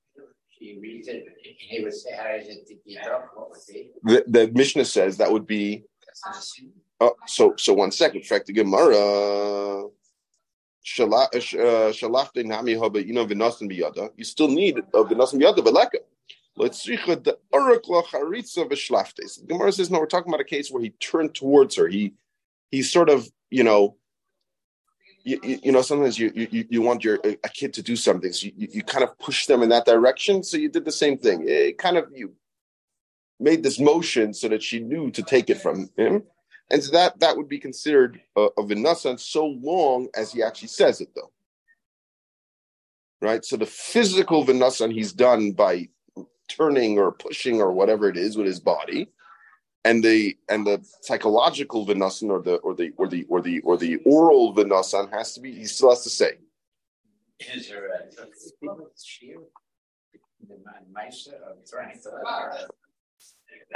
She 0.57 0.77
reads 0.81 1.07
it. 1.07 1.25
He 1.41 1.83
would 1.83 1.93
say, 1.93 2.11
"How 2.15 2.35
is 2.35 2.47
it 2.47 2.69
get 2.87 3.07
up?" 3.07 3.31
What 3.33 3.49
would 3.49 3.59
be? 3.67 3.91
The, 4.03 4.23
the 4.27 4.51
Mishnah 4.53 4.85
says 4.85 5.17
that 5.17 5.31
would 5.31 5.47
be. 5.47 5.83
Oh, 7.01 7.15
so 7.27 7.53
so 7.57 7.73
one 7.73 7.91
second. 7.91 8.21
In 8.21 8.27
fact, 8.27 8.45
the 8.47 8.53
Gemara. 8.53 8.95
Uh, 8.95 9.89
Shalafte 10.85 12.45
nami 12.45 12.75
haba 12.75 13.03
you 13.03 13.11
know 13.11 13.25
v'nasan 13.25 13.67
biyada. 13.71 14.11
You 14.15 14.23
still 14.23 14.47
need 14.47 14.77
a 14.77 15.03
v'nasan 15.03 15.41
biyada 15.41 15.57
v'leka. 15.57 15.99
The 16.57 16.71
Gemara 19.47 19.71
says, 19.71 19.91
no, 19.91 19.99
we're 19.99 20.05
talking 20.05 20.29
about 20.31 20.39
a 20.41 20.45
case 20.45 20.71
where 20.71 20.81
he 20.81 20.91
turned 20.91 21.35
towards 21.35 21.75
her. 21.75 21.87
He 21.87 22.13
he 22.71 22.81
sort 22.81 23.09
of, 23.09 23.29
you 23.49 23.63
know, 23.63 23.97
you, 25.23 25.39
you, 25.43 25.59
you 25.63 25.71
know, 25.71 25.81
sometimes 25.81 26.17
you, 26.19 26.31
you 26.33 26.65
you 26.69 26.81
want 26.81 27.03
your 27.03 27.19
a 27.43 27.49
kid 27.49 27.73
to 27.73 27.81
do 27.81 27.95
something, 27.95 28.31
so 28.31 28.47
you, 28.55 28.67
you 28.71 28.83
kind 28.83 29.03
of 29.03 29.17
push 29.17 29.47
them 29.47 29.63
in 29.63 29.69
that 29.69 29.85
direction. 29.85 30.43
So 30.43 30.55
you 30.55 30.69
did 30.69 30.85
the 30.85 30.91
same 30.91 31.17
thing. 31.17 31.45
It 31.47 31.77
kind 31.77 31.97
of 31.97 32.09
you 32.13 32.33
made 33.39 33.63
this 33.63 33.79
motion 33.79 34.33
so 34.33 34.47
that 34.47 34.63
she 34.63 34.79
knew 34.79 35.11
to 35.11 35.23
take 35.23 35.49
it 35.49 35.61
from 35.61 35.89
him, 35.97 36.23
and 36.69 36.83
so 36.83 36.91
that 36.91 37.19
that 37.19 37.35
would 37.35 37.49
be 37.49 37.59
considered 37.59 38.21
a, 38.37 38.47
a 38.57 38.63
vinasa 38.63 39.19
so 39.19 39.45
long 39.45 40.07
as 40.15 40.31
he 40.31 40.43
actually 40.43 40.69
says 40.69 41.01
it, 41.01 41.09
though. 41.15 41.31
Right. 43.21 43.43
So 43.43 43.57
the 43.57 43.65
physical 43.65 44.45
vinasan 44.45 44.93
he's 44.93 45.11
done 45.11 45.51
by 45.53 45.89
turning 46.47 46.97
or 46.97 47.11
pushing 47.11 47.61
or 47.61 47.71
whatever 47.71 48.09
it 48.09 48.17
is 48.17 48.37
with 48.37 48.45
his 48.45 48.59
body 48.59 49.07
and 49.83 50.03
the 50.03 50.37
and 50.49 50.65
the 50.65 50.83
psychological 51.01 51.85
vinasan 51.85 52.29
or 52.29 52.41
the 52.41 52.55
or 52.57 52.73
the 52.73 52.91
or 52.97 53.07
the 53.07 53.23
or 53.25 53.41
the 53.41 53.59
or 53.61 53.77
the 53.77 53.97
oral 54.05 54.53
vinasan 54.53 55.11
has 55.11 55.33
to 55.33 55.39
be 55.39 55.53
he 55.53 55.65
still 55.65 55.89
has 55.89 56.03
to 56.03 56.09
say 56.09 56.31
is 57.39 57.69
there 57.69 57.87
a 57.87 57.99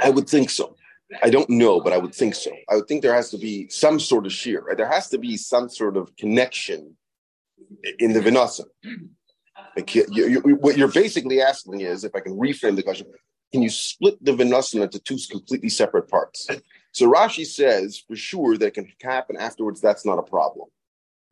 I 0.00 0.10
would 0.10 0.28
think 0.28 0.50
so. 0.50 0.76
I 1.22 1.30
don't 1.30 1.50
know, 1.50 1.80
but 1.80 1.92
I 1.92 1.98
would 1.98 2.14
think 2.14 2.34
so. 2.34 2.52
I 2.68 2.76
would 2.76 2.86
think 2.86 3.02
there 3.02 3.14
has 3.14 3.30
to 3.30 3.38
be 3.38 3.68
some 3.68 3.98
sort 3.98 4.26
of 4.26 4.32
shear. 4.32 4.62
Right? 4.62 4.76
There 4.76 4.90
has 4.90 5.08
to 5.10 5.18
be 5.18 5.36
some 5.36 5.68
sort 5.68 5.96
of 5.96 6.14
connection 6.16 6.96
in 7.98 8.12
the 8.12 8.20
vinasa. 8.20 8.64
You, 9.76 10.04
you, 10.10 10.40
what 10.56 10.76
you're 10.76 10.88
basically 10.88 11.40
asking 11.40 11.80
is, 11.80 12.04
if 12.04 12.14
I 12.14 12.20
can 12.20 12.36
reframe 12.36 12.76
the 12.76 12.82
question, 12.82 13.06
can 13.52 13.62
you 13.62 13.70
split 13.70 14.22
the 14.24 14.32
Vinasana 14.32 14.82
into 14.82 14.98
two 14.98 15.18
completely 15.30 15.68
separate 15.68 16.08
parts? 16.08 16.48
So 16.92 17.10
Rashi 17.10 17.46
says 17.46 18.02
for 18.06 18.16
sure 18.16 18.56
that 18.58 18.74
can 18.74 18.90
happen 19.00 19.36
afterwards. 19.36 19.80
That's 19.80 20.04
not 20.04 20.18
a 20.18 20.22
problem. 20.22 20.68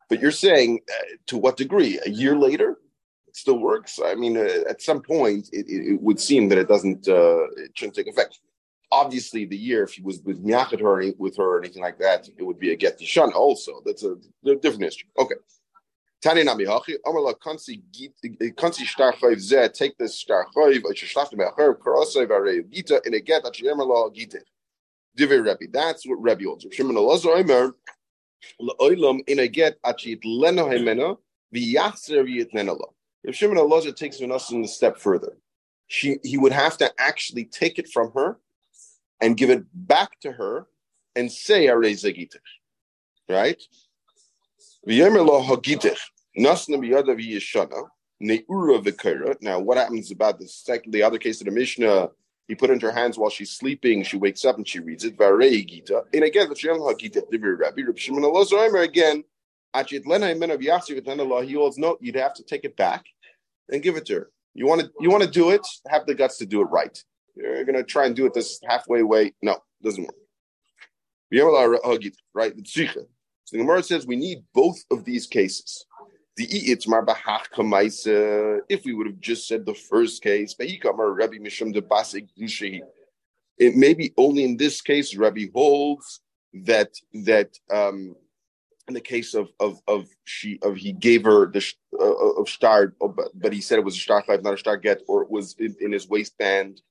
But 0.09 0.21
you're 0.21 0.31
saying 0.31 0.79
uh, 0.89 1.03
to 1.27 1.37
what 1.37 1.57
degree? 1.57 1.99
A 2.05 2.09
year 2.09 2.35
later, 2.35 2.79
it 3.27 3.35
still 3.35 3.59
works. 3.59 3.99
I 4.03 4.15
mean, 4.15 4.37
uh, 4.37 4.69
at 4.69 4.81
some 4.81 5.01
point, 5.01 5.49
it, 5.51 5.67
it, 5.67 5.93
it, 5.93 6.01
would 6.01 6.19
seem 6.19 6.49
that 6.49 6.57
it 6.57 6.67
doesn't. 6.67 7.07
Uh, 7.07 7.43
it 7.57 7.71
shouldn't 7.75 7.95
take 7.95 8.07
effect. 8.07 8.39
Obviously, 8.91 9.45
the 9.45 9.57
year 9.57 9.83
if 9.83 9.93
he 9.93 10.01
was 10.01 10.19
with 10.21 10.43
Miachet 10.43 10.81
her 10.81 11.13
with 11.19 11.37
her 11.37 11.43
or 11.43 11.59
anything 11.59 11.83
like 11.83 11.99
that, 11.99 12.27
it 12.27 12.43
would 12.43 12.57
be 12.57 12.71
a 12.71 12.75
get 12.75 12.99
Yishan 12.99 13.33
also. 13.33 13.81
That's 13.85 14.03
a, 14.03 14.15
a 14.45 14.55
different 14.55 14.83
issue. 14.83 15.05
Okay. 15.19 15.35
Tani 16.21 16.43
Nami 16.43 16.65
Hachi, 16.65 16.95
Amala 17.05 17.33
Kansi 17.39 17.81
Kansi 18.53 18.83
Shtar 18.83 19.13
Chayv 19.13 19.37
Zeh, 19.37 19.71
take 19.71 19.97
this 19.97 20.17
Shtar 20.17 20.47
Chayv, 20.53 20.83
I 20.89 20.93
should 20.93 21.09
schlaft 21.09 21.33
me 21.33 21.45
Acher, 21.45 21.77
Karosai 21.77 22.27
Vare 22.27 22.61
Gita, 22.63 23.01
in 23.05 23.13
a 23.13 23.21
get 23.21 23.43
that 23.43 23.53
Shemala 23.53 24.13
Gita. 24.13 24.39
Divi 25.15 25.37
Rebbe. 25.37 25.67
That's 25.71 26.05
what 26.05 26.21
Rebbe 26.21 26.43
holds. 26.43 26.65
Shimon 26.71 26.95
Elazar 26.95 27.39
Omer, 27.39 27.75
La'olam 28.61 29.21
in 29.27 29.39
a 29.39 29.47
get 29.47 29.81
Achit 29.83 30.19
Leno 30.25 30.67
Hemena, 30.67 31.17
V'yachzer 31.55 32.23
V'yitnenala. 32.25 32.91
If 33.23 33.35
Shimon 33.35 33.57
Elazar 33.57 33.95
takes 33.95 34.19
v'nasan 34.19 34.63
a 34.63 34.67
step 34.67 34.97
further, 34.97 35.37
she, 35.87 36.19
he 36.23 36.37
would 36.37 36.51
have 36.51 36.77
to 36.77 36.91
actually 36.99 37.45
take 37.45 37.79
it 37.79 37.89
from 37.89 38.11
her 38.13 38.37
and 39.21 39.37
give 39.37 39.49
it 39.49 39.63
back 39.73 40.19
to 40.21 40.33
her 40.33 40.67
and 41.15 41.31
say 41.31 41.67
Areza 41.67 42.13
Gita. 42.13 42.39
Right? 43.27 43.61
Now, 49.41 49.59
what 49.59 49.77
happens 49.77 50.09
about 50.09 50.39
the 50.39 50.47
second, 50.47 50.91
the 50.91 51.03
other 51.03 51.19
case 51.19 51.39
of 51.41 51.45
the 51.45 51.51
Mishnah? 51.51 52.09
He 52.47 52.55
put 52.55 52.71
into 52.71 52.87
her 52.87 52.91
hands 52.91 53.15
while 53.15 53.29
she's 53.29 53.51
sleeping. 53.51 54.01
She 54.01 54.17
wakes 54.17 54.43
up 54.45 54.57
and 54.57 54.67
she 54.67 54.79
reads 54.79 55.05
it. 55.05 55.13
And 55.19 56.23
again, 56.23 56.49
the 56.49 56.55
Rabbi 57.39 57.81
Rabbi 57.83 57.99
Shimon 57.99 58.23
Elazar 58.23 58.83
again. 58.83 59.23
He 59.75 61.53
holds 61.53 61.77
no. 61.77 61.97
You'd 62.01 62.15
have 62.15 62.33
to 62.33 62.43
take 62.43 62.63
it 62.65 62.75
back 62.75 63.05
and 63.71 63.83
give 63.83 63.95
it 63.95 64.07
to 64.07 64.15
her. 64.15 64.31
You 64.55 64.65
want 64.65 64.81
to 64.81 64.91
you 64.99 65.11
want 65.11 65.21
to 65.21 65.29
do 65.29 65.51
it. 65.51 65.67
Have 65.87 66.07
the 66.07 66.15
guts 66.15 66.39
to 66.39 66.47
do 66.47 66.61
it 66.61 66.65
right. 66.71 66.97
You're 67.35 67.63
going 67.63 67.77
to 67.77 67.83
try 67.83 68.07
and 68.07 68.15
do 68.15 68.25
it 68.25 68.33
this 68.33 68.59
halfway 68.67 69.03
way. 69.03 69.33
No, 69.43 69.59
doesn't 69.83 70.03
work. 70.03 70.15
Right? 72.33 72.53
So 73.49 73.57
the 73.57 73.63
Gemara 73.63 73.81
says 73.81 74.05
we 74.05 74.15
need 74.15 74.43
both 74.53 74.77
of 74.91 75.05
these 75.05 75.25
cases. 75.25 75.83
The 76.37 76.45
itzmar 76.45 77.03
kamaisa. 77.51 78.59
If 78.69 78.85
we 78.85 78.93
would 78.93 79.07
have 79.07 79.19
just 79.19 79.47
said 79.47 79.65
the 79.65 79.73
first 79.73 80.21
case, 80.21 80.53
Rabbi 80.59 81.37
Mishum 81.39 81.73
de 81.73 81.81
Basik 81.81 82.27
It 83.57 83.75
may 83.75 83.95
be 83.95 84.13
only 84.17 84.43
in 84.43 84.55
this 84.55 84.81
case 84.81 85.15
Rabbi 85.15 85.45
holds 85.51 86.21
that 86.53 86.91
that 87.25 87.57
um, 87.71 88.15
in 88.87 88.93
the 88.93 89.01
case 89.01 89.33
of 89.33 89.49
of 89.59 89.79
of 89.87 90.07
she 90.25 90.59
of 90.61 90.77
he 90.77 90.91
gave 90.91 91.23
her 91.23 91.47
the 91.47 91.65
uh, 91.99 92.39
of 92.39 92.47
shtar, 92.47 92.93
but, 92.99 93.29
but 93.33 93.51
he 93.51 93.61
said 93.61 93.79
it 93.79 93.85
was 93.85 93.95
a 93.95 93.99
shtar 93.99 94.21
five, 94.27 94.43
not 94.43 94.53
a 94.53 94.57
shtar 94.57 94.77
get, 94.77 95.01
or 95.07 95.23
it 95.23 95.31
was 95.31 95.55
in, 95.57 95.75
in 95.81 95.91
his 95.91 96.07
waistband. 96.07 96.81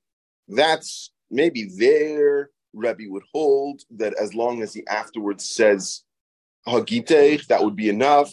That's 0.49 1.13
maybe 1.31 1.71
there. 1.79 2.51
Rabbi 2.75 3.05
would 3.07 3.23
hold 3.33 3.83
that 3.93 4.15
as 4.21 4.35
long 4.35 4.61
as 4.61 4.75
he 4.75 4.87
afterwards 4.89 5.49
says 5.49 6.03
Hagitech, 6.67 7.47
that 7.47 7.63
would 7.63 7.77
be 7.77 7.89
enough 7.89 8.33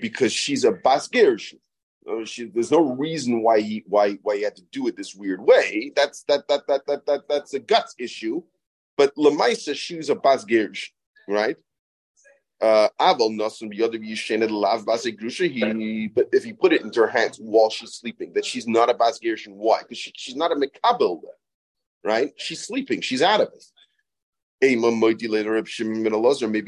because 0.00 0.32
she's 0.32 0.64
a. 0.64 0.72
Uh, 0.72 2.24
she, 2.24 2.44
there's 2.44 2.70
no 2.70 2.94
reason 2.94 3.42
why 3.42 3.60
he 3.60 3.82
why 3.86 4.12
why 4.22 4.36
he 4.36 4.42
had 4.42 4.54
to 4.56 4.62
do 4.70 4.86
it 4.86 4.96
this 4.96 5.14
weird 5.14 5.40
way. 5.40 5.92
That's 5.96 6.22
that 6.24 6.46
that 6.48 6.66
that 6.68 6.86
that 6.86 7.06
that 7.06 7.28
that's 7.28 7.54
a 7.54 7.58
guts 7.58 7.94
issue. 7.98 8.42
But 8.96 9.14
Lamaisa, 9.16 9.74
she's 9.74 10.08
a 10.08 10.14
Basgir. 10.14 10.78
right? 11.28 11.56
Uh, 12.60 12.88
he, 15.78 16.08
but 16.08 16.28
if 16.32 16.42
he 16.42 16.52
put 16.54 16.72
it 16.72 16.80
into 16.82 17.00
her 17.00 17.06
hands 17.06 17.38
while 17.38 17.68
she's 17.68 17.92
sleeping, 17.92 18.32
that 18.32 18.46
she's 18.46 18.66
not 18.66 18.88
a 18.88 18.94
bas 18.94 19.20
gerushin. 19.22 19.54
Why? 19.54 19.82
Because 19.82 19.98
she, 19.98 20.12
she's 20.16 20.36
not 20.36 20.52
a 20.52 20.54
mekabel, 20.54 21.20
right? 22.02 22.32
She's 22.36 22.64
sleeping. 22.64 23.02
She's 23.02 23.20
out 23.20 23.42
of 23.42 23.48
it. 23.48 23.64
Maybe 24.60 24.76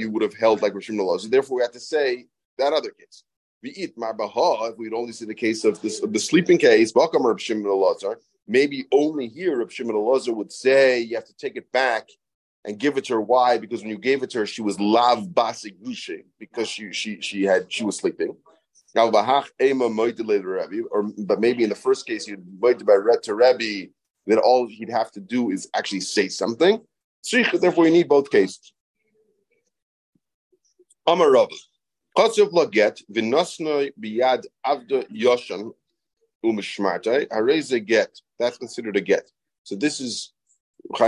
would 0.06 0.22
have 0.22 0.34
held 0.34 0.62
like 0.62 0.74
Rishim 0.74 0.96
Elazar. 0.96 1.30
Therefore, 1.30 1.56
we 1.56 1.62
have 1.62 1.72
to 1.72 1.80
say 1.80 2.26
that 2.58 2.72
other 2.72 2.90
case. 2.90 3.24
We 3.62 3.70
eat 3.70 3.96
marbaha. 3.96 4.72
If 4.72 4.78
we'd 4.78 4.94
only 4.94 5.12
see 5.12 5.24
the 5.24 5.34
case 5.34 5.64
of 5.64 5.80
this 5.80 6.02
of 6.02 6.12
the 6.12 6.18
sleeping 6.18 6.58
case, 6.58 6.92
Bakam 6.92 7.24
Reb 7.24 7.40
Shimon. 7.40 7.64
Maybe 8.46 8.86
only 8.92 9.28
here 9.28 9.58
Reb 9.58 9.70
Shimon 9.70 9.96
Elazar 9.96 10.34
would 10.34 10.52
say 10.52 11.00
you 11.00 11.16
have 11.16 11.26
to 11.26 11.36
take 11.36 11.56
it 11.56 11.70
back 11.72 12.08
and 12.64 12.78
give 12.78 12.98
it 12.98 13.04
to 13.06 13.14
her. 13.14 13.20
Why? 13.20 13.58
Because 13.58 13.80
when 13.80 13.90
you 13.90 13.98
gave 13.98 14.22
it 14.22 14.30
to 14.30 14.38
her, 14.38 14.46
she 14.46 14.62
was 14.62 14.78
lav 14.78 15.24
basigushe 15.28 16.24
because 16.38 16.68
she 16.68 16.92
she 16.92 17.20
she 17.20 17.42
had 17.44 17.72
she 17.72 17.84
was 17.84 17.96
sleeping. 17.96 18.36
Now 18.94 19.10
or 19.10 19.44
but 21.18 21.40
maybe 21.40 21.62
in 21.62 21.68
the 21.68 21.74
first 21.74 22.06
case 22.06 22.28
you'd 22.28 22.44
wait 22.60 22.84
by 22.86 22.96
to 23.22 23.34
Rebbe 23.34 23.90
that 24.26 24.38
all 24.38 24.66
he'd 24.66 24.90
have 24.90 25.10
to 25.12 25.20
do 25.20 25.50
is 25.50 25.68
actually 25.74 26.00
say 26.00 26.28
something. 26.28 26.80
Therefore, 27.30 27.86
you 27.86 27.92
need 27.92 28.08
both 28.08 28.30
cases. 28.30 28.72
Amar 31.06 31.30
Rav. 31.30 31.50
Chatzov 32.16 32.52
laget 32.52 33.00
v'nosnoi 33.12 33.92
biyad 33.98 34.44
avda 34.66 35.06
yoshan 35.10 35.72
umishmartai 36.44 37.28
hareze 37.28 37.84
get. 37.86 38.20
That's 38.38 38.58
considered 38.58 38.96
a 38.96 39.00
get. 39.00 39.30
So 39.64 39.76
this 39.76 40.00
is 40.00 40.32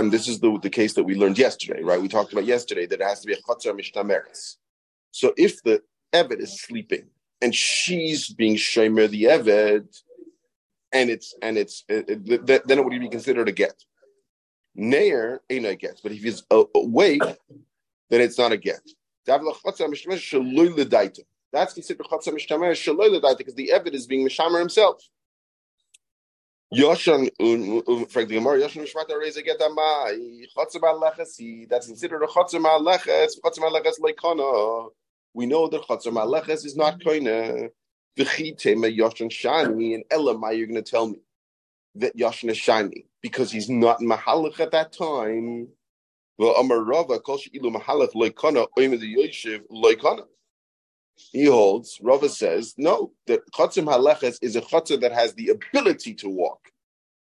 this 0.03 0.27
is 0.27 0.39
the, 0.39 0.59
the 0.61 0.69
case 0.69 0.93
that 0.93 1.03
we 1.03 1.15
learned 1.15 1.37
yesterday, 1.37 1.81
right? 1.81 2.01
We 2.01 2.07
talked 2.07 2.33
about 2.33 2.45
yesterday 2.45 2.85
that 2.85 3.01
it 3.01 3.03
has 3.03 3.21
to 3.21 3.27
be 3.27 3.33
a 3.33 3.37
chatzar 3.37 3.79
mishtameres. 3.79 4.55
So 5.11 5.33
if 5.37 5.61
the 5.63 5.81
Eved 6.13 6.39
is 6.39 6.61
sleeping 6.61 7.07
and 7.41 7.53
she's 7.53 8.29
being 8.29 8.55
shomer 8.55 9.09
the 9.09 9.23
Eved, 9.23 9.87
and 10.93 11.09
it's 11.09 11.33
and 11.41 11.57
it's 11.57 11.83
it, 11.87 12.05
it, 12.09 12.67
then 12.67 12.79
it 12.79 12.83
would 12.83 12.99
be 12.99 13.09
considered 13.09 13.47
a 13.47 13.51
get. 13.51 13.83
Nair 14.75 15.41
ain't 15.49 15.65
a 15.65 15.75
get, 15.75 15.99
but 16.01 16.11
if 16.11 16.23
he's 16.23 16.43
awake, 16.49 17.21
then 18.09 18.21
it's 18.21 18.37
not 18.37 18.51
a 18.51 18.57
get. 18.57 18.81
That's 19.25 19.43
considered 21.73 22.05
chatzar 22.05 22.33
mishtamer 22.33 22.71
shaloi 22.71 23.37
because 23.37 23.55
the 23.55 23.71
Eved 23.73 23.93
is 23.93 24.07
being 24.07 24.25
mishamer 24.25 24.59
himself. 24.59 25.03
Yoshan, 26.73 27.29
frankly, 28.09 28.35
Gemara, 28.35 28.61
Yoshan 28.61 28.83
Mishmata 28.83 29.19
Reza 29.19 29.41
get 29.41 29.59
Chotzim 29.59 30.81
Alechesi, 30.81 31.67
that's 31.67 31.87
considered 31.87 32.23
a 32.23 32.27
Chotzim 32.27 32.63
Aleches, 32.63 33.33
Chotzim 33.43 33.69
Aleches 33.69 33.99
Leikana. 33.99 34.89
We 35.33 35.47
know 35.47 35.67
that 35.67 35.81
Chotzim 35.81 36.13
Aleches 36.13 36.65
is 36.65 36.77
not 36.77 37.01
Koine. 37.01 37.71
V'chitema 38.17 38.97
Yoshan 38.97 39.29
Shani, 39.29 39.95
and 39.95 40.05
Elamai, 40.09 40.57
you're 40.57 40.67
going 40.67 40.81
to 40.81 40.89
tell 40.89 41.07
me 41.07 41.19
that 41.95 42.15
Yoshan 42.15 42.49
is 42.49 42.57
Shani, 42.57 43.03
because 43.21 43.51
he's 43.51 43.69
not 43.69 43.99
Mahalach 43.99 44.59
at 44.59 44.71
that 44.71 44.93
time. 44.93 45.67
He 51.31 51.45
holds, 51.45 51.99
Rava 52.01 52.29
says, 52.29 52.73
no, 52.77 53.11
that 53.27 53.41
Chotzim 53.51 53.85
Haleches 53.85 54.39
is 54.41 54.55
a 54.55 54.61
Chotzah 54.61 55.01
that 55.01 55.11
has 55.11 55.33
the 55.33 55.49
ability 55.49 56.15
to 56.15 56.29
walk. 56.29 56.59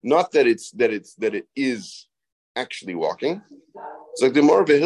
Not 0.02 0.32
that 0.32 0.46
it's 0.46 0.70
that 0.72 0.92
it's 0.92 1.14
that 1.16 1.34
it 1.34 1.46
is 1.56 2.06
actually 2.54 2.94
walking. 2.94 3.42
So 4.16 4.28
the 4.28 4.42
more 4.42 4.62
of 4.62 4.70
a 4.70 4.80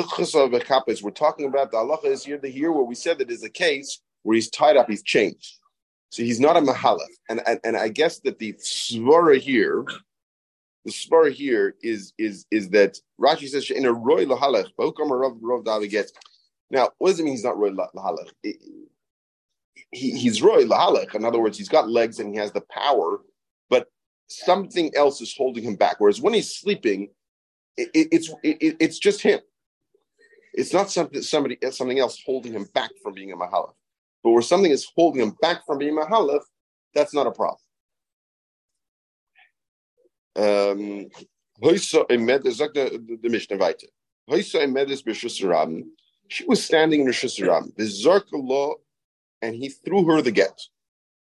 we're 1.02 1.10
talking 1.10 1.46
about 1.46 1.70
the 1.70 1.78
halacha 1.78 2.06
is 2.06 2.24
here 2.24 2.38
the 2.38 2.48
here 2.48 2.72
where 2.72 2.84
we 2.84 2.94
said 2.94 3.18
that 3.18 3.30
is 3.30 3.42
a 3.42 3.50
case 3.50 4.00
where 4.22 4.34
he's 4.34 4.50
tied 4.50 4.76
up, 4.76 4.88
he's 4.88 5.02
chained. 5.02 5.42
So 6.10 6.22
he's 6.22 6.40
not 6.40 6.56
a 6.56 6.60
mahalach. 6.60 7.00
And, 7.28 7.40
and 7.46 7.60
and 7.64 7.76
I 7.76 7.88
guess 7.88 8.20
that 8.20 8.38
the 8.38 8.54
svara 8.54 9.38
here, 9.38 9.84
the 10.84 10.90
svara 10.90 11.32
here 11.32 11.76
is 11.82 12.12
is 12.18 12.46
is 12.50 12.70
that 12.70 12.98
Rashi 13.20 13.48
says 13.48 13.70
in 13.70 13.84
a 13.84 13.92
roy 13.92 14.24
lahalach, 14.24 14.70
now, 16.70 16.88
what 16.96 17.10
does 17.10 17.20
it 17.20 17.24
mean 17.24 17.34
he's 17.34 17.44
not 17.44 17.58
roy 17.58 17.70
lahalach? 17.70 18.30
he, 19.92 20.12
he's 20.18 20.42
roy 20.42 20.64
lahalach. 20.64 21.14
In 21.14 21.24
other 21.24 21.38
words, 21.38 21.58
he's 21.58 21.68
got 21.68 21.88
legs 21.88 22.18
and 22.18 22.32
he 22.32 22.40
has 22.40 22.50
the 22.52 22.62
power, 22.62 23.20
but 23.68 23.88
something 24.28 24.90
else 24.96 25.20
is 25.20 25.34
holding 25.36 25.64
him 25.64 25.76
back. 25.76 25.96
Whereas 25.98 26.20
when 26.20 26.34
he's 26.34 26.56
sleeping, 26.56 27.10
it, 27.76 27.90
it, 27.94 28.08
it's 28.10 28.30
it, 28.42 28.76
it's 28.80 28.98
just 28.98 29.20
him. 29.20 29.40
It's 30.54 30.72
not 30.72 30.90
something 30.90 31.22
somebody 31.22 31.58
something 31.70 31.98
else 31.98 32.22
holding 32.24 32.54
him 32.54 32.66
back 32.74 32.90
from 33.02 33.14
being 33.14 33.32
a 33.32 33.36
mahalach. 33.36 33.74
But 34.24 34.30
where 34.30 34.42
something 34.42 34.70
is 34.70 34.90
holding 34.96 35.22
him 35.22 35.36
back 35.42 35.66
from 35.66 35.78
being 35.78 35.96
a 35.96 36.00
mahalach, 36.00 36.42
that's 36.94 37.14
not 37.14 37.26
a 37.26 37.32
problem. 37.32 37.58
Um, 40.36 41.08
the 41.60 43.28
Mishnah 43.30 43.56
weiter. 43.56 43.86
She 46.28 46.44
was 46.46 46.64
standing 46.64 47.00
in 47.00 47.06
rishus 47.06 47.38
harabim 47.40 48.74
and 49.42 49.54
he 49.54 49.68
threw 49.68 50.04
her 50.06 50.22
the 50.22 50.30
get. 50.30 50.58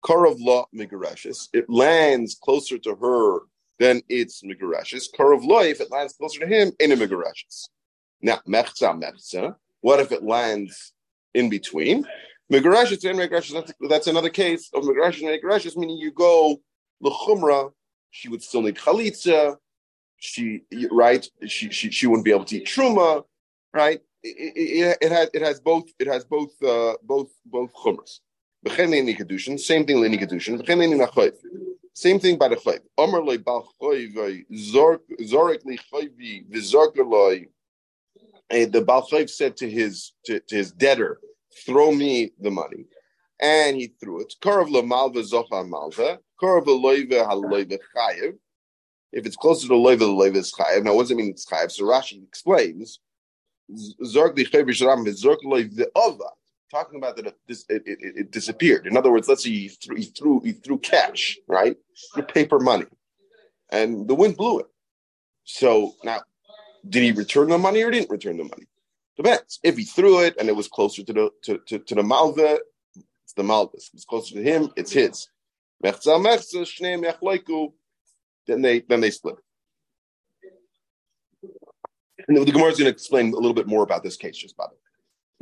Law 0.08 0.66
migarashes. 0.72 1.50
It 1.54 1.70
lands 1.70 2.36
closer 2.36 2.78
to 2.78 2.96
her 2.96 3.39
than 3.80 4.02
its 4.10 4.44
migarashes. 4.44 5.10
Karav 5.12 5.46
law, 5.46 5.62
if 5.62 5.82
it 5.82 5.92
lands 5.92 6.13
closer 6.13 6.42
to 6.42 6.48
him, 6.48 6.72
in 6.80 6.92
a 6.92 6.96
migarashes. 6.96 7.70
Now, 8.22 8.39
mechza 8.48 8.94
mechza. 9.02 9.56
What 9.82 10.00
if 10.00 10.12
it 10.12 10.24
lands 10.24 10.94
in 11.34 11.50
between? 11.50 12.06
Migarashis 12.52 13.04
and 13.10 13.18
migarashes. 13.18 13.54
That's, 13.54 13.74
that's 13.89 14.08
another 14.08 14.30
case 14.30 14.70
of 14.74 14.86
migarashes 14.86 15.24
and 15.24 15.32
migarashes, 15.32 15.76
meaning 15.76 15.98
you 15.98 16.12
go 16.12 16.62
lechumra. 17.04 17.72
She 18.17 18.30
would 18.30 18.43
still 18.43 18.62
need 18.62 18.76
chalitza. 18.76 19.58
She 20.17 20.62
right. 20.91 21.23
She 21.47 21.69
she 21.78 21.91
she 21.91 22.08
wouldn't 22.08 22.26
be 22.26 22.32
able 22.32 22.45
to 22.45 22.58
eat 22.58 22.67
truma. 22.67 23.23
Right 23.73 24.02
it, 24.23 24.54
it, 24.56 24.97
it, 25.02 25.12
has 25.12 25.30
it 25.34 25.41
has 25.41 25.60
both 25.60 25.84
it 25.99 26.08
has 26.08 26.23
both 26.26 26.52
uh, 26.63 26.93
both 27.04 27.30
both 27.45 27.73
chumras. 27.73 28.19
Same 28.65 28.91
thing 28.91 29.17
kedushin. 29.17 29.60
Same 31.95 32.19
thing 32.19 32.38
by 32.38 32.47
the 32.47 32.56
chayv. 32.56 32.80
Omer 32.97 33.21
loy 33.21 33.38
bal 33.38 33.69
chayv 33.82 34.45
zorek 34.52 35.65
li 35.65 35.78
chayvi 35.91 36.49
v'zorker 36.49 37.06
loy. 37.06 37.45
The 38.49 38.82
bal 38.82 39.06
chayv 39.12 39.30
said 39.30 39.58
to 39.58 39.69
his 39.69 40.13
to, 40.26 40.39
to, 40.39 40.56
his 40.56 40.71
debtor, 40.71 41.19
"Throw 41.65 41.91
me 41.91 42.32
the 42.39 42.52
money," 42.52 42.86
and 43.41 43.76
he 43.76 43.93
threw 43.99 44.21
it. 44.21 44.34
Karav 44.41 44.69
lo 44.69 44.82
malva 44.82 45.19
zocha 45.19 45.67
malva. 45.67 46.19
If 49.12 49.25
it's 49.27 49.36
closer 49.36 49.67
to 49.67 49.73
loyve, 49.73 49.99
the 49.99 50.06
loyve 50.06 50.36
is 50.36 50.53
chayev. 50.53 50.84
Now, 50.84 50.95
what 50.95 51.03
does 51.03 51.12
it 51.12 51.17
mean? 51.17 51.29
It's 51.29 51.45
chayev. 51.45 51.71
So 51.71 51.84
Rashi 51.84 52.23
explains 52.23 52.99
talking 56.71 56.97
about 56.97 57.15
that 57.15 57.27
it, 57.27 57.36
it, 57.47 57.84
it, 57.86 57.97
it, 58.01 58.32
disappeared. 58.32 58.88
In 58.88 58.97
other 58.97 59.12
words, 59.12 59.27
let's 59.27 59.43
say 59.43 59.51
he 59.51 59.67
threw, 59.69 60.01
threw, 60.01 60.41
threw 60.63 60.77
cash, 60.79 61.38
right? 61.47 61.77
Paper 62.27 62.60
money, 62.60 62.88
and 63.71 64.08
the 64.08 64.15
wind 64.15 64.38
blew 64.38 64.60
it. 64.60 64.65
So 65.43 65.93
now, 66.03 66.21
did 66.88 67.03
he 67.03 67.12
return 67.12 67.49
the 67.49 67.58
money 67.58 67.84
or 67.84 67.91
didn't 67.91 68.10
return 68.10 68.38
the 68.38 68.43
money? 68.43 68.67
Depends. 69.15 69.60
If 69.63 69.77
he 69.77 69.84
threw 69.84 70.21
it 70.21 70.36
and 70.39 70.49
it 70.49 70.56
was 70.56 70.67
closer 70.67 71.03
to 71.03 71.13
the 71.13 71.29
to, 71.43 71.60
to, 71.67 71.79
to 71.79 71.95
the 71.95 72.03
malva, 72.03 72.60
it's 73.23 73.34
the 73.36 73.43
malva's. 73.43 73.89
If 73.89 73.95
it's 73.95 74.06
closer 74.06 74.36
to 74.36 74.43
him, 74.43 74.71
it's 74.75 74.91
his. 74.91 75.27
Then 75.84 75.93
they 78.62 78.82
then 78.82 79.02
they 79.02 79.12
split. 79.12 79.36
And 82.28 82.38
the 82.38 82.52
Gemara 82.52 82.72
is 82.72 82.78
going 82.78 82.86
to 82.86 82.91
explain 82.91 83.34
a 83.34 83.36
little 83.36 83.54
bit 83.54 83.67
more 83.67 83.84
about 83.84 84.02
this 84.04 84.15
case, 84.15 84.38
just 84.38 84.56
by 84.56 84.65
the 84.65 84.76
way. 84.76 84.80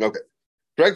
Okay. 0.07 0.21
What 0.77 0.95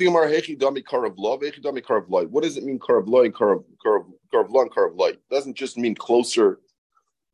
does 2.43 2.57
it 2.57 2.63
mean, 2.63 2.79
karav 2.79 3.07
loy 3.07 3.25
and 3.25 3.35
karav 3.35 3.63
karav 3.85 4.49
law 4.49 4.61
and 4.61 4.71
karav 4.71 4.97
loy? 4.97 5.11
Doesn't 5.29 5.55
just 5.55 5.77
mean 5.77 5.93
closer. 5.93 6.59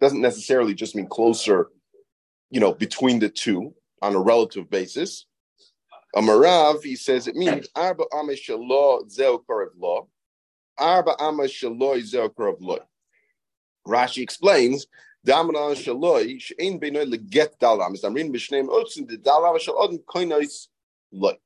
Doesn't 0.01 0.21
necessarily 0.21 0.73
just 0.73 0.95
mean 0.95 1.07
closer. 1.07 1.69
You 2.49 2.59
know, 2.59 2.73
between 2.73 3.19
the 3.19 3.29
two 3.29 3.73
on 4.01 4.15
a 4.15 4.19
relative 4.19 4.69
basis. 4.69 5.27
Amarav, 6.13 6.83
he 6.83 6.97
says 6.97 7.27
it 7.27 7.35
means 7.35 7.69
arba 7.73 8.03
ameshalo 8.11 9.09
zeo 9.09 9.41
karav 9.49 9.69
law, 9.77 10.07
arba 10.77 11.15
ameshalo 11.19 11.99
zeo 12.01 12.29
karav 12.29 12.57
loy. 12.59 12.79
Rashi 13.87 14.21
explains 14.21 14.87
Damran 15.25 15.75
shaloi 15.75 16.39
she'ein 16.39 16.79
beinoi 16.79 17.11
leget 17.11 17.57
dalam. 17.59 17.93
Is 17.93 18.03
amrin 18.03 18.33
b'shneim 18.33 18.67
the 19.07 19.17
dalam 19.17 19.59
shal 19.59 19.75
odin 19.77 19.99
koinois 19.99 20.67
loy. 21.11 21.37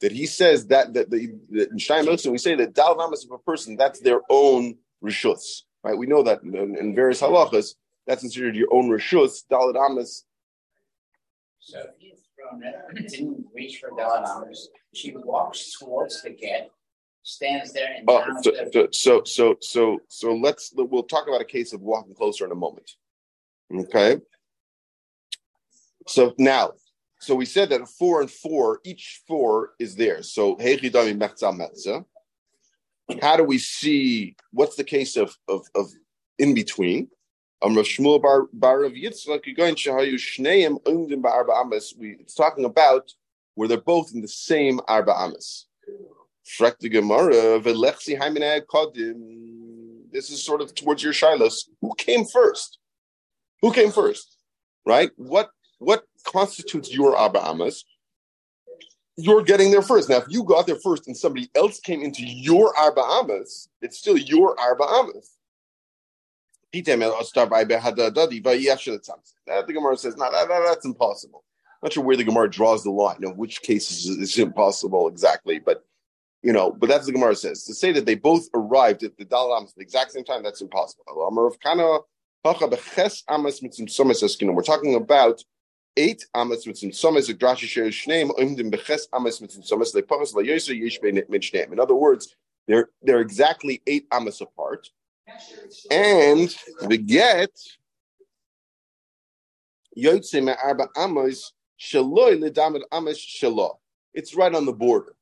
That 0.00 0.12
he 0.12 0.26
says 0.26 0.66
that 0.66 0.92
that 0.94 1.10
the 1.10 1.24
in 1.50 1.78
Shnayim 1.78 2.06
Otzin 2.06 2.32
we 2.32 2.38
say 2.38 2.54
that 2.56 2.74
dalam 2.74 3.12
is 3.14 3.24
of 3.24 3.30
a 3.30 3.38
person 3.38 3.76
that's 3.76 4.00
their 4.00 4.20
own 4.28 4.76
rishus. 5.02 5.62
Right? 5.82 5.96
We 5.96 6.06
know 6.06 6.22
that 6.24 6.42
in, 6.42 6.76
in 6.76 6.94
various 6.94 7.22
halachas 7.22 7.74
that's 8.06 8.20
considered 8.20 8.56
your 8.56 8.68
own 8.72 8.90
rishus. 8.90 9.44
Dalad 9.50 9.76
amas. 9.76 10.24
So 11.60 11.82
he's 11.98 12.26
didn't 13.08 13.46
reach 13.54 13.78
for 13.78 13.90
Delanumbers. 13.90 14.66
She 14.94 15.14
walks 15.16 15.78
towards 15.78 16.22
the 16.22 16.30
get, 16.30 16.70
stands 17.26 17.72
there 17.72 17.94
and. 17.96 18.04
Oh, 18.08 18.24
so, 18.42 18.88
so, 18.92 19.22
so, 19.24 19.56
so, 19.60 19.98
so 20.08 20.34
let's, 20.34 20.72
we'll 20.74 21.02
talk 21.02 21.28
about 21.28 21.40
a 21.40 21.44
case 21.44 21.72
of 21.72 21.80
walking 21.82 22.14
closer 22.14 22.44
in 22.44 22.52
a 22.52 22.56
moment. 22.56 22.92
Okay. 23.74 24.18
So 26.06 26.34
now, 26.38 26.72
so 27.20 27.34
we 27.34 27.44
said 27.44 27.70
that 27.70 27.88
four 27.88 28.20
and 28.20 28.30
four, 28.30 28.80
each 28.84 29.22
four 29.26 29.70
is 29.80 29.96
there. 29.96 30.22
So 30.22 30.56
how 33.20 33.36
do 33.36 33.44
we 33.44 33.58
see 33.58 34.36
what's 34.52 34.76
the 34.76 34.84
case 34.84 35.16
of 35.16 35.36
of, 35.48 35.66
of 35.74 35.86
in 36.38 36.54
between? 36.54 37.08
Um, 37.62 37.74
Shmuel 37.74 38.22
bar 38.22 38.48
bar 38.52 38.84
of 38.84 38.92
Yitzchak 38.92 39.44
Shahayu 39.44 40.14
Shneim 40.14 40.82
Umdim 40.82 41.22
Ba'arba 41.22 41.60
Amas. 41.60 41.94
We 41.98 42.16
it's 42.20 42.34
talking 42.34 42.64
about 42.64 43.12
where 43.54 43.66
they're 43.66 43.80
both 43.80 44.12
in 44.14 44.20
the 44.20 44.28
same 44.28 44.80
Arba 44.86 45.12
This 50.12 50.30
is 50.30 50.42
sort 50.42 50.60
of 50.60 50.74
towards 50.74 51.02
your 51.02 51.12
shilas. 51.12 51.68
Who 51.80 51.92
came 51.96 52.24
first? 52.24 52.78
Who 53.62 53.72
came 53.72 53.90
first? 53.90 54.38
Right? 54.84 55.10
What 55.16 55.50
what 55.78 56.04
constitutes 56.24 56.94
your 56.94 57.16
Arba 57.16 57.44
Amas? 57.44 57.84
You're 59.16 59.42
getting 59.42 59.70
there 59.70 59.82
first. 59.82 60.08
Now, 60.08 60.18
if 60.18 60.26
you 60.28 60.44
got 60.44 60.66
there 60.66 60.78
first 60.82 61.06
and 61.06 61.16
somebody 61.16 61.50
else 61.54 61.80
came 61.80 62.02
into 62.02 62.22
your 62.24 62.76
Arba 62.76 63.00
Amas, 63.00 63.68
it's 63.82 63.98
still 63.98 64.16
your 64.16 64.58
Arba 64.58 64.84
Amas. 64.84 65.36
The 66.72 66.82
Gemara 69.72 69.96
says, 69.96 70.16
no, 70.16 70.30
that, 70.30 70.48
that, 70.48 70.62
that's 70.66 70.84
impossible. 70.84 71.44
I'm 71.82 71.86
not 71.86 71.92
sure 71.92 72.04
where 72.04 72.16
the 72.16 72.24
Gemara 72.24 72.50
draws 72.50 72.84
the 72.84 72.90
line, 72.90 73.24
of 73.24 73.36
which 73.36 73.62
cases 73.62 74.18
it's 74.18 74.38
impossible 74.38 75.08
exactly, 75.08 75.58
but 75.58 75.84
you 76.46 76.52
know, 76.52 76.70
but 76.70 76.88
that's 76.88 77.06
the 77.06 77.12
Gemara 77.12 77.34
says. 77.34 77.64
To 77.64 77.74
say 77.74 77.90
that 77.90 78.06
they 78.06 78.14
both 78.14 78.48
arrived 78.54 79.02
at 79.02 79.16
the 79.16 79.24
Dalal 79.24 79.56
at 79.60 79.74
the 79.76 79.82
exact 79.82 80.12
same 80.12 80.22
time, 80.22 80.44
that's 80.44 80.60
impossible. 80.60 81.02
We're 81.16 81.50
talking 84.62 84.94
about 84.94 85.42
eight 85.96 86.24
amas 86.36 86.64
mitzim 86.64 86.92
In 91.72 91.80
other 91.80 91.94
words, 91.96 92.36
they're 92.68 92.88
they're 93.02 93.20
exactly 93.20 93.82
eight 93.88 94.06
amas 94.12 94.40
apart, 94.40 94.88
and 95.90 96.56
the 96.82 96.96
get 96.96 97.50
yotze 99.98 100.44
me'arba 100.44 100.86
amos 100.96 101.52
shaloi 101.80 102.38
shalo. 103.42 103.78
It's 104.14 104.36
right 104.36 104.54
on 104.54 104.64
the 104.64 104.72
border, 104.72 105.15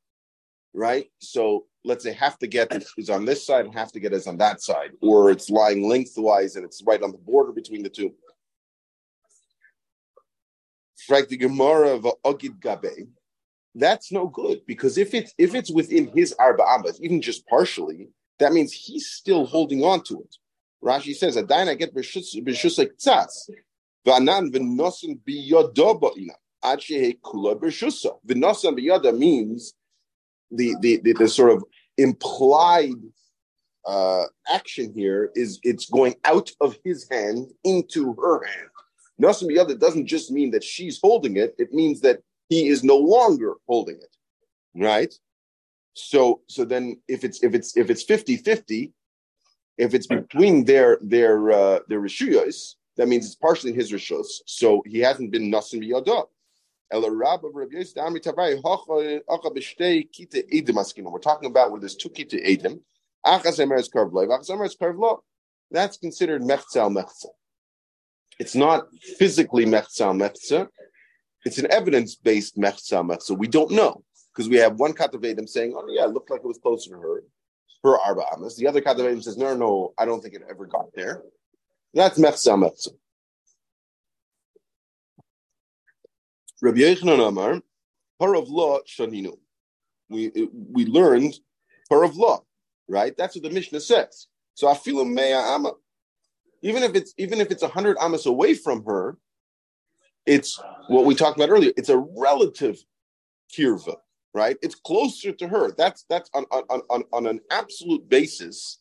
right? 0.75 1.07
So 1.21 1.67
let's 1.85 2.05
say 2.05 2.13
half 2.13 2.39
the 2.39 2.47
get 2.47 2.85
is 2.99 3.09
on 3.09 3.25
this 3.25 3.47
side 3.47 3.65
and 3.65 3.75
half 3.75 3.93
the 3.93 4.01
get 4.01 4.13
is 4.13 4.27
on 4.27 4.37
that 4.39 4.61
side, 4.61 4.91
or 5.01 5.31
it's 5.31 5.49
lying 5.49 5.89
lengthwise 5.89 6.57
and 6.57 6.65
it's 6.65 6.83
right 6.85 7.03
on 7.03 7.13
the 7.13 7.19
border 7.19 7.53
between 7.53 7.83
the 7.83 7.89
two. 7.89 8.13
Frag 11.07 11.29
the 11.29 11.37
Gemara 11.37 11.91
of 11.91 12.07
Ogid 12.25 12.61
Gabe. 12.61 13.09
That's 13.75 14.13
no 14.13 14.29
good 14.29 14.61
because 14.67 14.99
if 14.99 15.15
it's 15.15 15.35
if 15.37 15.55
it's 15.55 15.71
within 15.71 16.07
his 16.15 16.33
arba 16.39 16.63
amas, 16.63 17.01
even 17.03 17.21
just 17.21 17.47
partially, 17.47 18.09
that 18.39 18.53
means 18.53 18.73
he's 18.73 19.09
still 19.09 19.47
holding 19.47 19.83
on 19.83 20.03
to 20.05 20.21
it. 20.21 20.37
Rashi 20.83 21.15
says, 21.15 21.37
"Adain 21.37 21.77
get 21.79 21.95
b'shus 21.95 22.79
like 22.79 22.93
tzas, 22.97 23.51
v'anan 24.07 24.53
v'nosan 24.53 25.19
biyodo 25.27 26.01
ba'ina 26.01 26.35
ad 26.63 26.79
shehe 26.79 27.19
kula 27.21 27.59
b'shusa." 27.59 28.17
V'nosan 28.25 28.79
biyoda 28.79 29.17
means 29.17 29.75
the, 30.51 30.75
the 30.81 31.01
the 31.03 31.13
the 31.15 31.29
sort 31.29 31.51
of 31.51 31.65
implied 31.99 32.93
uh, 33.87 34.25
action 34.49 34.93
here 34.95 35.31
is 35.35 35.59
it's 35.63 35.87
going 35.87 36.15
out 36.25 36.51
of 36.61 36.79
his 36.85 37.07
hand 37.11 37.51
into 37.65 38.15
her 38.15 38.45
hand. 38.45 38.69
Nasim 39.21 39.51
Yada 39.55 39.75
doesn't 39.75 40.07
just 40.07 40.31
mean 40.31 40.51
that 40.53 40.65
she's 40.65 40.99
holding 41.01 41.37
it, 41.37 41.55
it 41.59 41.73
means 41.73 42.01
that 42.01 42.21
he 42.49 42.69
is 42.69 42.83
no 42.83 42.97
longer 42.97 43.55
holding 43.69 43.97
it. 43.97 44.17
Right? 44.75 45.15
So 45.95 46.43
so 46.49 46.65
then 46.65 47.01
if 47.09 47.25
it's 47.25 47.43
if 47.43 47.55
it's 47.55 47.77
if 47.77 47.91
it's 47.91 48.05
50-50, 48.05 48.93
if 49.79 49.95
it's 49.95 50.07
between 50.07 50.65
their 50.65 50.99
their 51.01 51.53
uh, 51.53 51.79
their 51.89 52.01
rishuyos, 52.01 52.75
that 52.97 53.09
means 53.09 53.27
it's 53.27 53.35
partially 53.35 53.71
in 53.71 53.77
his 53.77 53.93
rishus. 53.93 54.27
So 54.47 54.83
he 54.87 54.99
hasn't 55.01 55.31
been 55.31 55.51
nasim 55.51 55.87
yada. 55.87 56.25
We're 56.93 57.01
talking 61.19 61.47
about 61.47 61.71
where 61.71 61.81
there's 61.81 61.97
two 61.97 62.11
kita 62.11 62.45
edim. 62.45 62.81
That's 65.71 65.97
considered 65.97 66.43
mechzel 66.43 66.93
mechzel. 66.93 67.31
It's 68.39 68.55
not 68.55 68.89
physically 69.19 69.65
mechza 69.65 70.13
mechza. 70.15 70.69
It's 71.45 71.59
an 71.59 71.71
evidence-based 71.71 72.57
mechza 72.59 73.05
mechza. 73.05 73.37
We 73.37 73.49
don't 73.49 73.71
know 73.71 74.05
because 74.33 74.49
we 74.49 74.57
have 74.57 74.79
one 74.79 74.93
katavedim 74.93 75.49
saying, 75.49 75.75
"Oh 75.77 75.85
yeah, 75.89 76.05
it 76.05 76.11
looked 76.11 76.31
like 76.31 76.41
it 76.41 76.47
was 76.47 76.59
closer 76.59 76.91
to 76.91 77.01
her, 77.01 77.25
her 77.83 77.99
arba 77.99 78.23
amas." 78.33 78.57
The 78.57 78.67
other 78.67 78.81
katavedim 78.81 79.23
says, 79.23 79.37
"No, 79.37 79.55
no, 79.55 79.95
I 79.99 80.05
don't 80.05 80.21
think 80.21 80.35
it 80.35 80.43
ever 80.49 80.67
got 80.67 80.93
there." 80.95 81.23
That's 81.93 82.19
mechza 82.19 82.57
mechza. 82.59 82.89
Rabbi 86.63 86.79
Yochanan 86.79 87.29
Amar, 87.29 87.61
par 88.19 88.35
of 88.35 88.49
law 88.49 88.79
shaninu. 88.87 89.37
We 90.09 90.31
we 90.53 90.87
learned 90.87 91.35
par 91.89 92.05
of 92.05 92.17
law, 92.17 92.45
right? 92.89 93.17
That's 93.17 93.35
what 93.35 93.45
the 93.45 93.51
Mishnah 93.51 93.81
says. 93.81 94.27
So 94.55 94.69
afilu 94.69 95.05
meya 95.05 95.55
ama 95.55 95.73
even 96.65 96.83
if 96.83 96.95
it's 96.95 97.13
even 97.19 97.41
if 97.41 97.51
it's 97.51 97.63
hundred 97.63 97.97
amas 98.01 98.27
away 98.27 98.55
from 98.55 98.85
her, 98.85 99.19
it's 100.25 100.59
what 100.89 101.05
we 101.05 101.15
talked 101.15 101.37
about 101.37 101.51
earlier. 101.51 101.73
It's 101.77 101.91
a 101.91 101.99
relative 101.99 102.79
kirva, 103.55 103.97
right? 104.33 104.57
It's 104.63 104.75
closer 104.75 105.33
to 105.33 105.47
her. 105.47 105.73
That's 105.77 106.07
that's 106.09 106.31
on 106.35 106.45
on 106.51 106.81
on, 106.89 107.05
on 107.13 107.27
an 107.27 107.41
absolute 107.51 108.09
basis. 108.09 108.79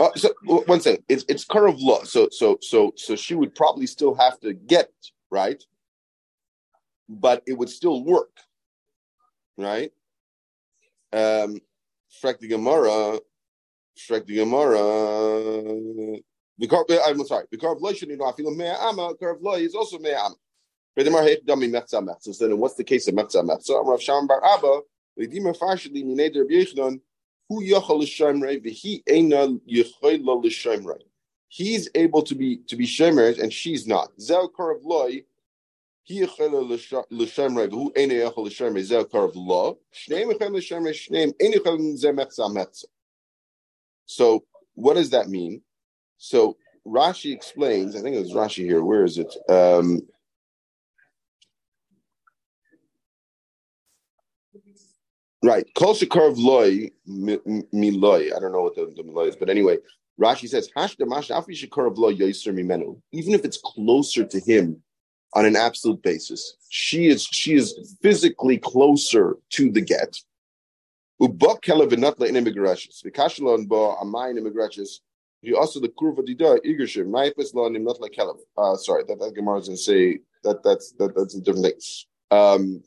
Uh, 0.00 0.08
so 0.16 0.32
one 0.66 0.80
second, 0.80 1.04
it's 1.08 1.24
it's 1.28 1.44
of 1.50 1.78
law. 1.80 2.02
So 2.04 2.28
so 2.30 2.58
so 2.62 2.94
so 2.96 3.14
she 3.14 3.34
would 3.34 3.54
probably 3.54 3.86
still 3.86 4.14
have 4.14 4.40
to 4.40 4.54
get 4.54 4.90
right, 5.34 5.62
but 7.08 7.42
it 7.46 7.54
would 7.58 7.68
still 7.68 8.04
work, 8.04 8.34
right? 9.58 9.92
Um, 11.12 11.60
the 12.22 12.48
Gemara, 12.48 13.18
Shrek 13.98 14.26
the 14.26 14.36
Gemara. 14.36 14.78
I'm 17.06 17.26
sorry. 17.26 17.46
The 17.50 17.58
curve 17.58 17.80
loy 17.80 17.92
should 17.92 18.08
know. 18.08 18.26
I 18.26 18.32
feel 18.32 18.54
mea 18.54 18.74
ama. 18.80 19.14
Curve 19.20 19.42
loy 19.42 19.60
is 19.60 19.74
also 19.74 19.98
mea 19.98 20.14
ama. 20.14 20.36
Bedemar 20.96 21.24
hek 21.24 21.44
dami 21.44 21.68
mechza 21.68 22.00
mechza. 22.00 22.32
So 22.34 22.48
then, 22.48 22.58
what's 22.58 22.76
the 22.76 22.84
case 22.84 23.08
of 23.08 23.14
mechza 23.14 23.42
mechza? 23.42 23.84
Rav 23.84 24.00
Sham 24.00 24.26
Bar 24.26 24.42
Abba. 24.44 24.80
V'dimer 25.18 25.56
farshli 25.58 26.04
minei 26.04 26.32
der 26.32 26.44
Yochanan. 26.46 27.00
Hu 27.48 27.62
yochal 27.62 27.98
l'shemrei 28.00 28.58
v'hi 28.64 29.02
eina 29.08 29.58
yichoyla 29.68 30.34
l'shemrei. 30.42 31.04
He's 31.54 31.88
able 31.94 32.22
to 32.22 32.34
be 32.34 32.56
to 32.66 32.74
be 32.74 32.84
shemer 32.84 33.40
and 33.40 33.52
she's 33.52 33.86
not. 33.86 34.08
Zel 34.20 34.50
loy. 34.82 35.22
He 36.02 36.24
l'shemrei. 36.24 36.82
Zel 38.82 39.04
curve 39.04 39.36
lo. 39.36 39.78
Shneim 39.94 40.32
l'shemrei. 40.32 40.92
Shneim 40.92 41.32
eina 41.40 41.54
yochel 41.54 41.96
zeh 41.96 42.12
mechza 42.12 42.50
mechza. 42.52 42.86
So 44.04 44.42
what 44.74 44.94
does 44.94 45.10
that 45.10 45.28
mean? 45.28 45.62
So 46.18 46.56
Rashi 46.84 47.32
explains, 47.32 47.94
I 47.94 48.00
think 48.00 48.16
it 48.16 48.18
was 48.18 48.32
Rashi 48.32 48.64
here, 48.64 48.82
where 48.82 49.04
is 49.04 49.18
it? 49.18 49.32
Um, 49.48 50.00
right. 55.44 55.64
Kol 55.76 55.94
loy 56.32 56.90
miloy. 57.08 58.34
I 58.36 58.40
don't 58.40 58.50
know 58.50 58.62
what 58.62 58.74
the, 58.74 58.92
the 58.96 59.04
miloy 59.04 59.28
is, 59.28 59.36
but 59.36 59.48
anyway, 59.48 59.78
Rashi 60.20 60.48
says, 60.48 60.68
even 63.12 63.34
if 63.34 63.44
it's 63.44 63.60
closer 63.64 64.24
to 64.24 64.40
him 64.40 64.82
on 65.34 65.44
an 65.44 65.56
absolute 65.56 66.02
basis, 66.02 66.56
she 66.68 67.08
is 67.08 67.24
she 67.24 67.54
is 67.54 67.96
physically 68.00 68.58
closer 68.58 69.36
to 69.50 69.70
the 69.70 69.80
get. 69.80 70.16
He 75.44 75.52
also 75.52 75.80
the 75.80 75.88
kurva 75.88 76.20
dida 76.20 76.58
igashim. 76.64 77.06
Naifes 77.08 77.54
lo 77.54 77.68
nim 77.68 77.84
like 77.84 78.12
kelev. 78.12 78.38
Uh, 78.56 78.76
sorry, 78.76 79.04
that, 79.08 79.18
that 79.20 79.34
Gemara 79.34 79.58
is 79.58 79.66
going 79.66 79.76
to 79.76 79.82
say 79.82 80.18
that 80.42 80.62
that's 80.62 80.92
that, 80.92 81.14
that's 81.14 81.34
a 81.34 81.40
different 81.40 81.66
thing. 81.66 81.80
Um, 82.30 82.82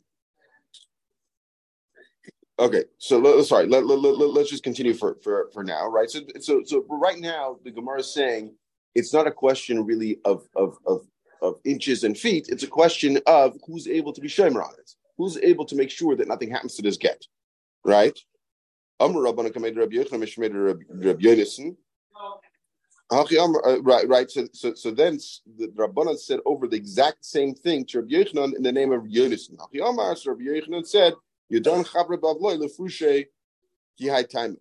okay, 2.58 2.84
so 2.98 3.18
let, 3.18 3.44
sorry, 3.46 3.66
let, 3.66 3.86
let, 3.86 3.98
let, 3.98 4.30
let's 4.30 4.50
just 4.50 4.62
continue 4.62 4.94
for, 4.94 5.16
for, 5.22 5.48
for 5.52 5.64
now, 5.64 5.86
right? 5.88 6.10
So, 6.10 6.20
so, 6.40 6.62
so 6.64 6.84
right 6.88 7.18
now, 7.18 7.56
the 7.64 7.70
Gemara 7.70 8.00
is 8.00 8.12
saying 8.12 8.54
it's 8.94 9.12
not 9.12 9.26
a 9.26 9.32
question 9.32 9.84
really 9.84 10.18
of, 10.24 10.48
of, 10.56 10.76
of 10.86 11.06
of 11.42 11.56
inches 11.64 12.04
and 12.04 12.16
feet. 12.16 12.48
It's 12.48 12.62
a 12.62 12.68
question 12.68 13.18
of 13.26 13.56
who's 13.66 13.86
able 13.88 14.12
to 14.12 14.20
be 14.20 14.28
shomer 14.28 14.64
on 14.64 14.72
it, 14.78 14.92
who's 15.16 15.36
able 15.38 15.64
to 15.66 15.76
make 15.76 15.90
sure 15.90 16.16
that 16.16 16.28
nothing 16.28 16.50
happens 16.50 16.74
to 16.76 16.82
this 16.82 16.96
get, 16.96 17.24
right? 17.84 18.18
Uh, 19.00 19.14
right, 23.82 24.08
right. 24.08 24.30
So, 24.30 24.48
so, 24.52 24.74
so 24.74 24.90
then 24.90 25.18
the 25.56 25.68
Rabbanan 25.68 26.18
said 26.18 26.40
over 26.44 26.66
the 26.66 26.76
exact 26.76 27.24
same 27.24 27.54
thing 27.54 27.84
to 27.86 28.00
Rabbi 28.00 28.12
Yochanan 28.12 28.56
in 28.56 28.62
the 28.62 28.72
name 28.72 28.92
of 28.92 29.04
Yonason. 29.04 29.56
So 30.18 30.30
Rabbi 30.32 30.82
said, 30.82 31.14
"Yadon 31.52 31.86
chabra 31.86 32.20
bavloy 32.20 32.56
lefushe 32.56 33.26
kihai 34.00 34.28
time." 34.28 34.56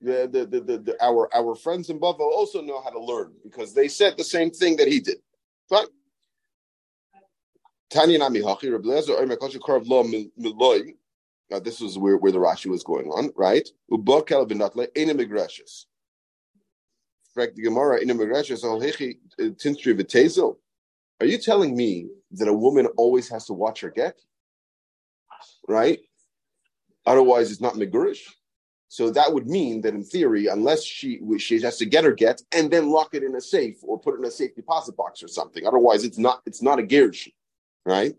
The, 0.00 0.28
the, 0.30 0.46
the, 0.46 0.60
the, 0.60 0.78
the, 0.78 0.96
our 1.04 1.32
our 1.34 1.54
friends 1.54 1.88
in 1.88 2.00
Bavel 2.00 2.20
also 2.20 2.60
know 2.60 2.82
how 2.82 2.90
to 2.90 2.98
learn 2.98 3.34
because 3.44 3.72
they 3.72 3.86
said 3.86 4.16
the 4.16 4.24
same 4.24 4.50
thing 4.50 4.76
that 4.78 4.88
he 4.88 4.98
did. 4.98 5.18
Fine. 5.68 5.86
Tanya 7.88 8.18
Nami 8.18 8.40
Hachi 8.40 8.72
Rabbi. 8.72 8.88
Now 11.50 11.58
this 11.60 11.80
was 11.80 11.98
where, 11.98 12.16
where 12.16 12.32
the 12.32 12.38
Rashi 12.38 12.66
was 12.66 12.82
going 12.82 13.06
on, 13.10 13.30
right? 13.36 13.68
Migrashis 13.90 15.84
fact, 17.34 17.56
the 17.56 17.62
Gemara 17.62 18.00
the 18.04 19.54
uh, 20.40 20.52
Are 21.20 21.26
you 21.26 21.38
telling 21.38 21.76
me 21.76 22.08
that 22.32 22.48
a 22.48 22.54
woman 22.54 22.86
always 22.96 23.28
has 23.28 23.46
to 23.46 23.52
watch 23.52 23.80
her 23.80 23.90
get? 23.90 24.18
Right? 25.68 26.00
Otherwise, 27.06 27.50
it's 27.50 27.60
not 27.60 27.74
megurish. 27.74 28.20
So 28.88 29.10
that 29.10 29.32
would 29.32 29.46
mean 29.46 29.80
that 29.82 29.94
in 29.94 30.04
theory, 30.04 30.48
unless 30.48 30.84
she 30.84 31.20
she 31.38 31.60
has 31.62 31.78
to 31.78 31.86
get 31.86 32.04
her 32.04 32.12
get 32.12 32.42
and 32.52 32.70
then 32.70 32.90
lock 32.90 33.14
it 33.14 33.22
in 33.22 33.34
a 33.34 33.40
safe 33.40 33.78
or 33.82 33.98
put 33.98 34.14
it 34.14 34.18
in 34.18 34.24
a 34.26 34.30
safe 34.30 34.54
deposit 34.54 34.96
box 34.96 35.22
or 35.22 35.28
something. 35.28 35.66
Otherwise, 35.66 36.04
it's 36.04 36.18
not 36.18 36.42
it's 36.44 36.62
not 36.62 36.78
a 36.78 36.82
gerish, 36.82 37.30
right? 37.86 38.14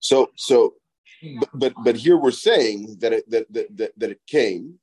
So, 0.00 0.30
so, 0.36 0.74
but, 1.40 1.48
but, 1.54 1.72
but 1.82 1.96
here 1.96 2.18
we're 2.18 2.30
saying 2.30 2.98
that 3.00 3.12
it, 3.12 3.30
that, 3.30 3.52
that, 3.52 3.76
that, 3.76 3.92
that 3.96 4.10
it 4.10 4.20
came, 4.26 4.78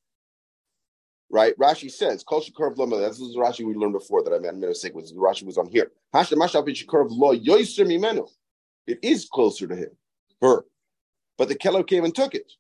right? 1.32 1.58
Rashi 1.58 1.90
says, 1.90 2.24
"Kol 2.24 2.42
shekarv 2.42 2.78
lo." 2.78 3.00
This 3.00 3.20
is 3.20 3.36
Rashi 3.36 3.66
we 3.66 3.74
learned 3.74 3.94
before 3.94 4.24
that 4.24 4.34
I 4.34 4.40
made 4.40 4.54
a 4.54 4.68
mistake. 4.68 4.94
Was 4.94 5.14
Rashi 5.14 5.44
was 5.44 5.58
on 5.58 5.68
here? 5.70 5.92
It 8.88 9.00
is 9.02 9.30
closer 9.32 9.68
to 9.68 9.76
him, 9.76 9.90
her, 10.42 10.66
but 11.38 11.48
the 11.48 11.56
kelev 11.56 11.88
came 11.88 12.04
and 12.04 12.14
took 12.14 12.36
it. 12.36 12.52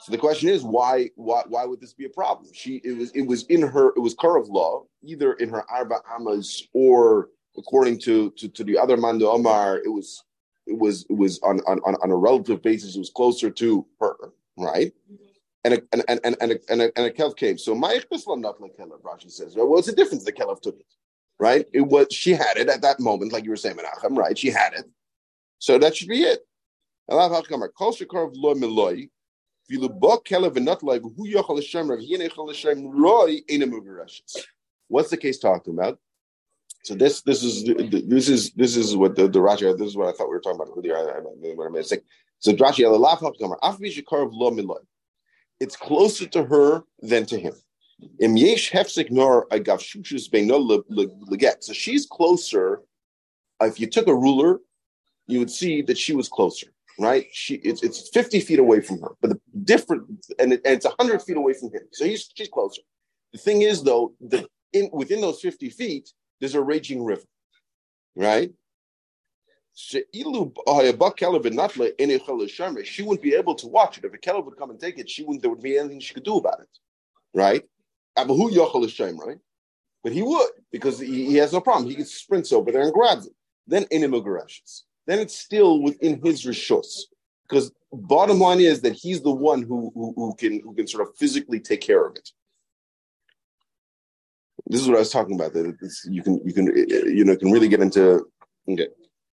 So 0.00 0.12
the 0.12 0.18
question 0.18 0.48
is, 0.48 0.62
why, 0.64 1.10
why, 1.16 1.42
why 1.46 1.66
would 1.66 1.80
this 1.80 1.92
be 1.92 2.06
a 2.06 2.10
problem? 2.10 2.50
She, 2.54 2.80
it 2.82 2.96
was, 2.96 3.10
it 3.10 3.22
was 3.22 3.44
in 3.44 3.60
her, 3.60 3.88
it 3.88 4.00
was 4.00 4.14
Karav 4.14 4.48
law, 4.48 4.84
either 5.02 5.34
in 5.34 5.50
her 5.50 5.70
Arba 5.70 5.96
Amas 6.10 6.66
or 6.72 7.28
according 7.58 7.98
to, 8.00 8.30
to, 8.30 8.48
to 8.48 8.64
the 8.64 8.78
other 8.78 8.96
Mando 8.96 9.30
Omar, 9.30 9.76
it 9.84 9.90
was, 9.90 10.24
it 10.66 10.78
was, 10.78 11.04
it 11.10 11.12
was 11.12 11.38
on, 11.42 11.60
on, 11.66 11.80
on 12.02 12.10
a 12.10 12.16
relative 12.16 12.62
basis, 12.62 12.96
it 12.96 12.98
was 12.98 13.10
closer 13.10 13.50
to 13.50 13.86
her, 14.00 14.16
right? 14.56 14.94
And 15.62 15.74
a, 15.74 15.82
and, 15.92 16.04
and, 16.08 16.20
and, 16.24 16.36
and, 16.40 16.52
a, 16.52 16.58
and, 16.70 16.82
a, 16.82 16.98
and 16.98 17.06
a 17.06 17.10
Kev 17.10 17.36
came. 17.36 17.58
So 17.58 17.74
my 17.74 18.00
not 18.26 18.60
like 18.60 18.76
Kelev, 18.76 19.02
Rashi 19.02 19.30
says, 19.30 19.54
well, 19.54 19.68
what's 19.68 19.86
the 19.86 19.92
difference? 19.92 20.24
The 20.24 20.32
Kelev 20.32 20.60
took 20.62 20.78
it, 20.80 20.86
right? 21.38 21.66
It 21.74 21.82
was, 21.82 22.06
she 22.10 22.30
had 22.30 22.56
it 22.56 22.68
at 22.68 22.80
that 22.82 22.98
moment, 22.98 23.32
like 23.32 23.44
you 23.44 23.50
were 23.50 23.56
saying, 23.56 23.76
Menachem, 23.76 24.16
right? 24.16 24.38
She 24.38 24.50
had 24.50 24.72
it. 24.72 24.86
So 25.58 25.78
that 25.78 25.94
should 25.96 26.08
be 26.08 26.22
it. 26.22 26.40
What's 34.88 35.10
the 35.10 35.16
case 35.16 35.38
talking 35.38 35.74
about? 35.74 35.98
So 36.82 36.94
this 36.94 37.20
this 37.22 37.42
is 37.42 37.64
this 38.08 38.28
is 38.28 38.50
this 38.52 38.76
is 38.76 38.96
what 38.96 39.14
the, 39.14 39.28
the 39.28 39.38
Rashi 39.38 39.76
this 39.76 39.88
is 39.88 39.96
what 39.96 40.08
I 40.08 40.12
thought 40.12 40.28
we 40.28 40.34
were 40.34 40.40
talking 40.40 40.60
about 40.60 40.72
earlier. 40.76 40.96
I, 40.96 41.00
I, 41.00 41.18
I 41.18 41.22
made 41.40 41.58
a 41.58 41.70
mistake. 41.70 42.02
So 42.38 42.52
Rashi 42.54 42.84
it's 45.60 45.76
closer 45.76 46.26
to 46.26 46.44
her 46.44 46.82
than 47.00 47.26
to 47.26 47.38
him. 47.38 47.54
So 51.60 51.72
she's 51.72 52.06
closer. 52.06 52.82
If 53.62 53.78
you 53.78 53.86
took 53.86 54.08
a 54.08 54.14
ruler, 54.14 54.60
you 55.26 55.38
would 55.38 55.50
see 55.50 55.82
that 55.82 55.98
she 55.98 56.14
was 56.14 56.28
closer 56.28 56.72
right? 57.00 57.26
She 57.32 57.54
it's 57.56 57.82
it's 57.82 58.08
50 58.10 58.40
feet 58.40 58.58
away 58.58 58.80
from 58.80 59.00
her, 59.00 59.12
but 59.20 59.30
the 59.30 59.40
different 59.64 60.04
and, 60.38 60.52
it, 60.52 60.60
and 60.64 60.74
it's 60.74 60.84
100 60.84 61.22
feet 61.22 61.36
away 61.36 61.54
from 61.54 61.72
him. 61.72 61.82
So 61.92 62.04
he's 62.04 62.30
she's 62.34 62.48
closer. 62.48 62.82
The 63.32 63.38
thing 63.38 63.62
is 63.62 63.82
though, 63.82 64.12
that 64.28 64.46
in 64.72 64.90
within 64.92 65.20
those 65.20 65.40
50 65.40 65.70
feet, 65.70 66.12
there's 66.38 66.54
a 66.54 66.62
raging 66.62 67.02
river, 67.02 67.24
right? 68.14 68.52
She 69.74 70.04
wouldn't 73.02 73.22
be 73.22 73.34
able 73.34 73.54
to 73.54 73.66
watch 73.66 73.98
it. 73.98 74.04
If 74.04 74.14
a 74.14 74.18
Kelev 74.18 74.44
would 74.44 74.56
come 74.56 74.70
and 74.70 74.80
take 74.80 74.98
it, 74.98 75.08
she 75.08 75.22
wouldn't 75.22 75.42
there 75.42 75.50
would 75.50 75.62
be 75.62 75.78
anything 75.78 76.00
she 76.00 76.14
could 76.14 76.24
do 76.24 76.36
about 76.36 76.60
it. 76.60 76.68
Right? 77.32 77.64
Right? 78.16 79.38
But 80.02 80.12
he 80.12 80.22
would, 80.22 80.50
because 80.72 80.98
he, 80.98 81.26
he 81.26 81.36
has 81.36 81.52
no 81.52 81.60
problem. 81.60 81.88
He 81.88 81.96
gets 81.96 82.14
sprints 82.14 82.52
over 82.52 82.72
there 82.72 82.82
and 82.82 82.92
grabs 82.92 83.26
it. 83.26 83.32
Then 83.66 83.84
Inimagarashes 83.84 84.82
then 85.10 85.18
it's 85.18 85.36
still 85.36 85.82
within 85.82 86.20
his 86.24 86.44
rishos. 86.44 87.00
Because 87.48 87.72
bottom 87.92 88.38
line 88.38 88.60
is 88.60 88.80
that 88.82 88.92
he's 88.92 89.20
the 89.22 89.32
one 89.32 89.62
who, 89.62 89.90
who, 89.92 90.12
who 90.14 90.34
can 90.36 90.60
who 90.60 90.72
can 90.72 90.86
sort 90.86 91.06
of 91.06 91.16
physically 91.16 91.58
take 91.58 91.80
care 91.80 92.06
of 92.06 92.14
it. 92.14 92.30
This 94.66 94.80
is 94.80 94.86
what 94.86 94.96
I 94.96 95.00
was 95.00 95.10
talking 95.10 95.34
about. 95.34 95.52
That 95.54 95.76
you 96.08 96.22
can 96.22 96.40
you 96.44 96.52
can 96.52 96.66
you 96.66 97.24
know 97.24 97.36
can 97.36 97.50
really 97.50 97.66
get 97.66 97.80
into 97.80 98.24
okay. 98.68 98.86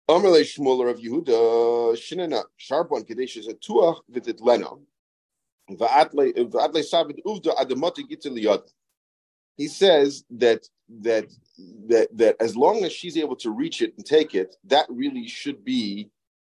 Of 0.08 0.22
Yehuda 0.22 1.98
Sharpon 2.60 3.08
Kadesh 3.08 3.38
is 3.38 3.48
a 3.48 3.56
tuach 3.56 4.02
uvda 4.12 4.80
gitzil 8.12 8.62
He 9.58 9.68
says 9.68 10.24
that 10.30 10.70
that 11.02 11.26
that 11.88 12.16
that 12.16 12.36
as 12.40 12.56
long 12.56 12.84
as 12.84 12.94
she's 12.94 13.18
able 13.18 13.36
to 13.38 13.50
reach 13.50 13.82
it 13.82 13.96
and 13.98 14.06
take 14.06 14.36
it, 14.36 14.56
that 14.66 14.86
really 14.90 15.28
should 15.28 15.66
be 15.66 16.12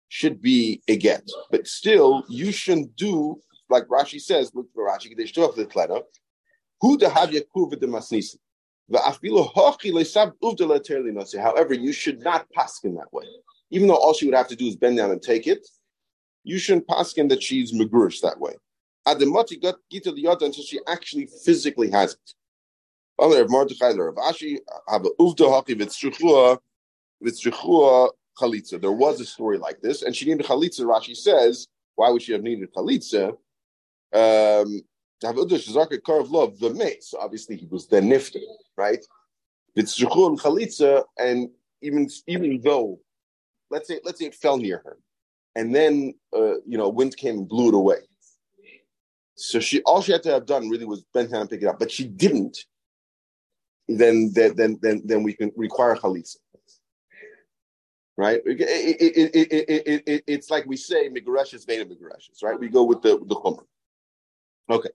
should 0.08 0.40
be 0.40 0.80
a 0.86 0.96
get. 0.96 1.28
But 1.50 1.66
still, 1.66 2.22
you 2.28 2.52
shouldn't 2.52 2.94
do 2.94 3.40
like 3.68 3.88
Rashi 3.88 4.20
says. 4.20 4.52
Look 4.54 4.72
for 4.72 4.88
Rashi. 4.88 5.08
Have 5.08 5.18
the 5.56 5.68
letter. 5.74 6.02
Who 6.82 6.96
the 6.96 7.08
have 7.08 7.30
yakuv 7.30 7.80
the 7.80 7.88
masnisi. 7.88 8.36
However, 11.38 11.74
you 11.74 11.92
should 11.92 12.20
not 12.22 12.50
pass 12.50 12.80
paskin 12.80 12.96
that 12.96 13.12
way. 13.12 13.24
Even 13.70 13.88
though 13.88 13.94
all 13.94 14.12
she 14.12 14.26
would 14.26 14.34
have 14.34 14.48
to 14.48 14.56
do 14.56 14.66
is 14.66 14.76
bend 14.76 14.96
down 14.96 15.10
and 15.10 15.22
take 15.22 15.46
it, 15.46 15.66
you 16.42 16.58
shouldn't 16.58 16.88
pass 16.88 17.12
paskin 17.12 17.28
that 17.28 17.42
she's 17.42 17.72
megurish 17.72 18.20
that 18.20 18.40
way. 18.40 18.54
Ademati 19.06 19.60
got 19.60 19.76
gita 19.90 20.12
the 20.12 20.26
until 20.26 20.64
she 20.64 20.80
actually 20.88 21.28
physically 21.44 21.90
has 21.90 22.14
it. 22.14 22.34
Other 23.18 23.42
of 23.42 24.16
Ashi 24.16 24.58
have 24.88 25.02
haki. 28.38 28.80
There 28.80 28.92
was 28.92 29.20
a 29.20 29.26
story 29.26 29.58
like 29.58 29.80
this, 29.80 30.02
and 30.02 30.16
she 30.16 30.24
needed 30.26 30.46
chalitza. 30.46 30.80
Rashi 30.80 31.16
says, 31.16 31.66
why 31.96 32.10
would 32.10 32.22
she 32.22 32.32
have 32.32 32.42
needed 32.42 32.72
chalitza? 32.74 33.36
Um, 34.12 34.80
udash 35.22 35.68
zarka 35.68 36.20
of 36.20 36.30
love 36.30 36.58
the 36.58 36.70
mace. 36.74 37.10
So 37.10 37.18
obviously 37.18 37.56
he 37.56 37.66
was 37.66 37.86
then 37.86 38.08
nifted, 38.08 38.42
right? 38.76 39.04
V'tzrichua 39.76 40.28
and 40.28 40.40
chalitza, 40.40 41.04
and 41.18 41.50
even 41.82 42.08
even 42.26 42.60
though, 42.62 43.00
let's 43.70 43.88
say 43.88 44.00
let's 44.04 44.18
say 44.18 44.26
it 44.26 44.34
fell 44.34 44.56
near 44.56 44.82
her, 44.84 44.98
and 45.54 45.74
then 45.74 46.14
uh, 46.36 46.60
you 46.66 46.78
know 46.78 46.88
wind 46.88 47.16
came 47.16 47.38
and 47.38 47.48
blew 47.48 47.68
it 47.68 47.74
away. 47.74 47.98
So 49.36 49.60
she 49.60 49.82
all 49.82 50.02
she 50.02 50.12
had 50.12 50.22
to 50.24 50.30
have 50.30 50.46
done 50.46 50.68
really 50.68 50.84
was 50.84 51.02
bend 51.14 51.30
down 51.30 51.42
and 51.42 51.50
pick 51.50 51.62
it 51.62 51.68
up, 51.68 51.78
but 51.78 51.90
she 51.90 52.04
didn't 52.04 52.64
then 53.88 54.32
then 54.34 54.78
then 54.82 55.02
then 55.04 55.22
we 55.22 55.32
can 55.32 55.52
require 55.56 55.96
chalitza. 55.96 56.36
Right? 58.16 58.42
It, 58.44 58.60
it, 58.60 60.02
it, 60.06 60.24
it's 60.26 60.50
like 60.50 60.66
we 60.66 60.76
say 60.76 61.08
migarashes 61.08 61.64
vena 61.64 61.86
migarashes, 61.86 62.40
right? 62.42 62.58
We 62.58 62.68
go 62.68 62.84
with 62.84 63.00
the 63.00 63.18
the 63.18 63.34
chomer. 63.34 63.64
Okay. 64.68 64.90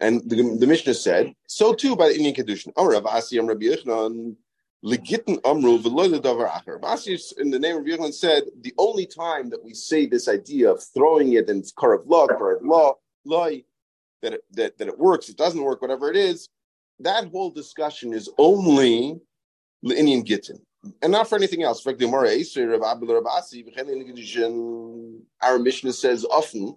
And 0.00 0.28
the, 0.28 0.56
the 0.58 0.66
Mishnah 0.66 0.94
said, 0.94 1.32
so 1.46 1.72
too 1.72 1.96
by 1.96 2.08
the 2.08 2.16
Indian 2.16 2.34
kedushin. 2.34 2.72
Oh, 2.76 2.88
Amrav 2.88 3.06
Asi 3.06 3.38
Am 3.38 3.46
Rabbi 3.46 3.66
Yochanan 3.66 4.36
legitten 4.82 5.38
amru 5.46 5.78
ledavar 5.78 6.50
acher. 6.50 6.78
Asi 6.82 7.18
in 7.38 7.50
the 7.50 7.58
name 7.58 7.76
of 7.76 7.84
Yochanan 7.84 8.12
said 8.12 8.42
the 8.60 8.74
only 8.76 9.06
time 9.06 9.48
that 9.50 9.64
we 9.64 9.72
say 9.72 10.06
this 10.06 10.28
idea 10.28 10.70
of 10.70 10.82
throwing 10.92 11.32
it 11.32 11.48
in 11.48 11.62
karav 11.62 12.06
law, 12.06 12.26
karav 12.26 12.60
law, 12.62 12.94
loy 13.24 13.64
that 14.22 14.34
it, 14.34 14.40
that, 14.52 14.78
that 14.78 14.88
it 14.88 14.98
works, 14.98 15.28
it 15.28 15.36
doesn't 15.36 15.62
work, 15.62 15.80
whatever 15.80 16.10
it 16.10 16.16
is, 16.16 16.48
that 17.00 17.28
whole 17.28 17.50
discussion 17.50 18.12
is 18.12 18.28
only 18.38 19.20
Indian 19.84 20.24
Gittin. 20.24 20.58
and 21.02 21.12
not 21.12 21.28
for 21.28 21.36
anything 21.36 21.62
else. 21.62 21.86
Our 21.86 21.94
Mishnah 25.58 25.92
says 25.92 26.24
often, 26.24 26.76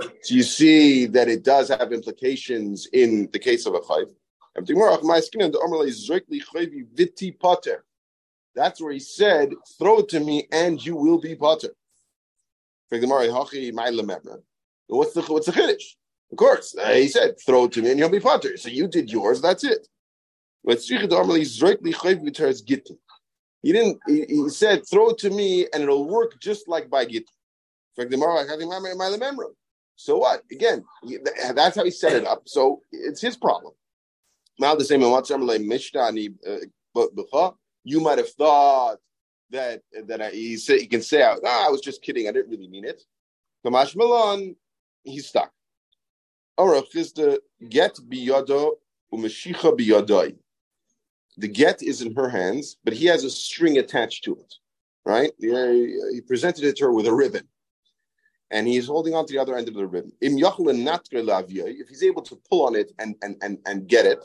So 0.00 0.34
you 0.34 0.42
see 0.42 1.06
that 1.06 1.28
it 1.28 1.42
does 1.42 1.68
have 1.68 1.92
implications 1.92 2.86
in 2.92 3.30
the 3.32 3.38
case 3.38 3.66
of 3.66 3.74
a 3.74 3.80
chayv. 3.80 4.12
That's 8.54 8.80
where 8.80 8.92
he 8.92 8.98
said, 9.00 9.54
"Throw 9.78 9.98
it 10.00 10.08
to 10.10 10.20
me, 10.20 10.48
and 10.52 10.84
you 10.84 10.96
will 10.96 11.18
be 11.18 11.34
patur." 11.36 11.70
What's 14.88 15.12
the 15.14 15.22
what's 15.22 15.46
the 15.46 15.52
chiddush? 15.52 15.96
Of 16.30 16.38
course, 16.38 16.74
uh, 16.76 16.92
he 16.92 17.08
said, 17.08 17.36
"Throw 17.44 17.64
it 17.64 17.72
to 17.72 17.82
me, 17.82 17.90
and 17.90 17.98
you'll 17.98 18.08
be 18.08 18.20
patur." 18.20 18.58
So 18.58 18.68
you 18.68 18.88
did 18.88 19.10
yours. 19.10 19.40
That's 19.40 19.64
it. 19.64 19.88
He 23.62 23.72
didn't. 23.72 23.98
He, 24.06 24.24
he 24.28 24.48
said, 24.48 24.86
"Throw 24.88 25.10
it 25.10 25.18
to 25.18 25.30
me, 25.30 25.66
and 25.72 25.82
it'll 25.82 26.08
work 26.08 26.38
just 26.40 26.68
like 26.68 26.90
by 26.90 27.04
git." 27.06 27.28
So 29.96 30.18
what? 30.18 30.42
Again, 30.52 30.84
that's 31.54 31.76
how 31.76 31.84
he 31.84 31.90
set 31.90 32.12
it 32.12 32.26
up. 32.26 32.42
So 32.46 32.82
it's 32.92 33.20
his 33.20 33.36
problem. 33.36 33.72
Now 34.58 34.74
the 34.74 34.84
same 34.84 35.02
in 35.02 35.10
you 37.84 38.00
might 38.00 38.18
have 38.18 38.30
thought 38.30 38.98
that 39.50 39.82
that 40.06 40.20
I, 40.22 40.30
he 40.30 40.56
say 40.56 40.78
he 40.80 40.86
can 40.86 41.02
say, 41.02 41.22
"Ah, 41.22 41.66
I 41.66 41.70
was 41.70 41.80
just 41.80 42.02
kidding. 42.02 42.28
I 42.28 42.32
didn't 42.32 42.50
really 42.50 42.68
mean 42.68 42.84
it." 42.84 43.02
Kamashma 43.64 44.08
lan, 44.08 44.56
he's 45.04 45.26
stuck. 45.28 45.52
The 46.58 47.40
get. 47.68 47.98
The 51.38 51.48
get 51.48 51.82
is 51.82 52.00
in 52.02 52.14
her 52.14 52.28
hands, 52.28 52.76
but 52.84 52.94
he 52.94 53.06
has 53.06 53.24
a 53.24 53.30
string 53.30 53.78
attached 53.78 54.24
to 54.24 54.32
it, 54.36 54.54
right? 55.04 55.32
He 55.38 56.20
presented 56.26 56.64
it 56.64 56.76
to 56.76 56.84
her 56.84 56.92
with 56.92 57.06
a 57.06 57.14
ribbon, 57.14 57.46
and 58.50 58.66
he's 58.66 58.86
holding 58.86 59.14
on 59.14 59.26
to 59.26 59.32
the 59.32 59.38
other 59.38 59.56
end 59.56 59.68
of 59.68 59.74
the 59.74 59.86
ribbon. 59.86 60.12
If 60.20 61.88
he's 61.88 62.02
able 62.02 62.22
to 62.22 62.36
pull 62.48 62.66
on 62.66 62.74
it 62.74 62.92
and 62.98 63.14
and 63.22 63.36
and, 63.42 63.58
and 63.66 63.88
get 63.88 64.06
it, 64.06 64.24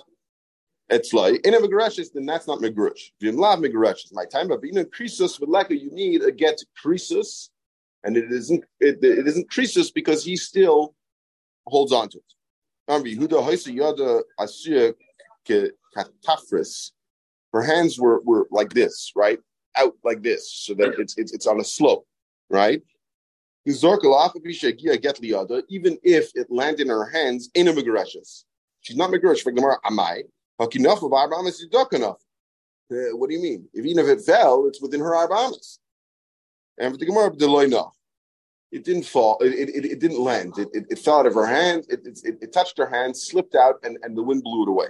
it's 0.89 1.13
like 1.13 1.45
in 1.45 1.53
a 1.53 1.59
megreshes, 1.59 2.11
then 2.13 2.25
that's 2.25 2.47
not 2.47 2.59
megrush. 2.59 3.11
Vimlav 3.21 3.65
megreshes. 3.65 4.13
My 4.13 4.25
time 4.25 4.51
of 4.51 4.61
being 4.61 4.77
a 4.77 4.83
krisus 4.83 5.39
with 5.39 5.49
leka, 5.49 5.75
you 5.75 5.91
need 5.91 6.21
a 6.21 6.31
get 6.31 6.61
krisus, 6.83 7.49
and 8.03 8.17
it 8.17 8.31
isn't 8.31 8.63
it, 8.79 9.03
it 9.03 9.27
isn't 9.27 9.49
krisus 9.49 9.93
because 9.93 10.23
he 10.23 10.35
still 10.35 10.93
holds 11.67 11.91
on 11.91 12.09
to 12.09 12.17
it. 12.17 12.23
Her 17.53 17.61
hands 17.61 17.99
were, 17.99 18.21
were 18.21 18.47
like 18.51 18.73
this, 18.73 19.11
right? 19.15 19.39
Out 19.77 19.93
like 20.03 20.21
this, 20.21 20.51
so 20.51 20.73
that 20.73 20.99
it's 20.99 21.17
it's, 21.17 21.31
it's 21.31 21.47
on 21.47 21.59
a 21.61 21.63
slope, 21.63 22.05
right? 22.49 22.81
Even 23.65 23.77
if 26.03 26.31
it 26.35 26.47
landed 26.49 26.81
in 26.81 26.89
her 26.89 27.05
hands, 27.05 27.49
in 27.53 27.67
a 27.67 27.73
megreshes. 27.73 28.43
She's 28.81 28.97
not 28.97 29.11
megrush. 29.11 29.41
For 29.41 29.51
Gemara, 29.51 29.77
amai. 29.85 30.23
Uh, 30.59 30.67
what 33.15 33.29
do 33.29 33.35
you 33.35 33.41
mean? 33.41 33.69
If 33.73 33.85
even 33.85 34.05
if 34.05 34.09
it 34.09 34.25
fell, 34.25 34.67
it's 34.67 34.81
within 34.81 34.99
her 34.99 35.15
Arba 35.15 35.33
Amas. 35.33 35.79
And 36.77 36.93
for 36.93 36.97
the 36.97 37.05
Gemara, 37.05 37.31
it 38.71 38.83
didn't 38.83 39.05
fall. 39.05 39.37
It, 39.41 39.69
it, 39.69 39.85
it, 39.85 39.99
didn't 39.99 40.19
land. 40.19 40.57
It, 40.57 40.69
it, 40.73 40.85
it, 40.89 40.99
fell 40.99 41.19
out 41.19 41.25
of 41.25 41.33
her 41.33 41.45
hand. 41.45 41.85
It, 41.89 42.05
it, 42.05 42.37
it, 42.41 42.53
touched 42.53 42.77
her 42.77 42.87
hand, 42.87 43.15
slipped 43.15 43.55
out, 43.55 43.75
and, 43.83 43.97
and 44.01 44.17
the 44.17 44.23
wind 44.23 44.43
blew 44.43 44.63
it 44.63 44.69
away. 44.69 44.87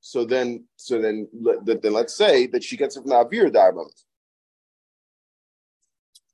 So 0.00 0.24
then, 0.24 0.64
so 0.76 1.00
then, 1.00 1.28
then 1.64 1.92
let's 1.92 2.14
say 2.14 2.46
that 2.48 2.62
she 2.62 2.76
gets 2.76 2.96
it 2.96 3.00
from 3.00 3.10
the 3.10 3.24
avir 3.24 3.50
darbamas. 3.50 4.04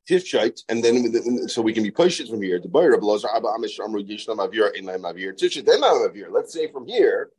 Tishait, 0.09 0.62
and 0.68 0.83
then 0.83 1.49
so 1.49 1.61
we 1.61 1.73
can 1.73 1.83
be 1.83 1.90
pushed 1.90 2.29
from 2.29 2.40
here. 2.42 2.59
The 2.59 2.68
boy 2.68 2.88
Rabbi 2.88 3.07
Abba 3.35 3.49
Amish 3.49 3.79
Amru 3.79 4.03
Yishnam 4.03 4.38
Avir 4.38 4.75
Einam 4.77 5.03
Avir 5.03 5.35
Tishait 5.37 5.66
then. 5.66 6.33
Let's 6.33 6.53
say 6.53 6.71
from 6.73 6.87
here 6.87 7.31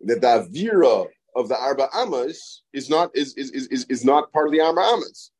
that 0.00 0.20
the 0.20 0.26
Avira 0.26 1.06
of 1.36 1.48
the 1.48 1.56
Arba 1.56 1.88
Amas 1.94 2.62
is 2.72 2.90
not 2.90 3.10
is 3.14 3.34
is 3.34 3.50
is 3.50 3.84
is 3.88 4.04
not 4.04 4.32
part 4.32 4.46
of 4.46 4.52
the 4.52 4.60
Arba 4.60 4.80
Amas. 4.80 5.30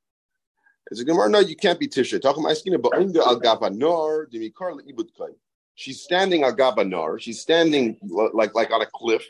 As 0.90 1.00
a 1.00 1.04
Gemara, 1.04 1.30
no, 1.30 1.40
you 1.40 1.56
can't 1.56 1.80
be 1.80 1.88
Tisha. 1.88 2.20
Talking 2.20 2.44
asking 2.48 2.74
about 2.74 2.94
al 2.94 3.40
Gabanor 3.40 4.26
Dimikar 4.30 4.78
Ibutkai. 4.86 5.34
She's 5.74 6.02
standing 6.02 6.44
al. 6.44 7.18
She's 7.18 7.40
standing 7.40 7.96
like 8.02 8.54
like 8.54 8.70
on 8.70 8.82
a 8.82 8.86
cliff, 8.86 9.24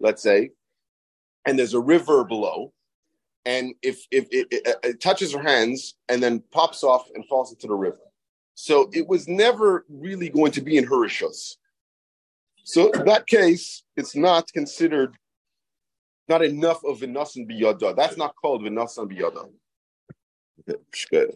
let's 0.00 0.22
say, 0.22 0.50
and 1.46 1.58
there's 1.58 1.74
a 1.74 1.80
river 1.80 2.24
below 2.24 2.72
and 3.44 3.74
if 3.82 4.06
if 4.10 4.26
it, 4.30 4.48
it, 4.50 4.76
it, 4.82 5.00
touches 5.00 5.32
her 5.32 5.42
hands 5.42 5.94
and 6.08 6.22
then 6.22 6.42
pops 6.50 6.82
off 6.84 7.08
and 7.14 7.24
falls 7.26 7.52
into 7.52 7.66
the 7.66 7.74
river. 7.74 8.00
So 8.54 8.90
it 8.92 9.06
was 9.06 9.28
never 9.28 9.84
really 9.88 10.28
going 10.28 10.52
to 10.52 10.60
be 10.60 10.76
in 10.76 10.84
her 10.84 11.06
ishus. 11.06 11.56
So 12.64 12.90
in 12.90 13.06
that 13.06 13.26
case, 13.26 13.84
it's 13.96 14.14
not 14.16 14.52
considered 14.52 15.16
not 16.28 16.42
enough 16.42 16.84
of 16.84 16.98
v'nasan 16.98 17.50
biyada. 17.50 17.96
That's 17.96 18.16
not 18.16 18.34
called 18.36 18.62
v'nasan 18.62 19.10
biyada. 19.10 19.48
Okay. 20.68 21.32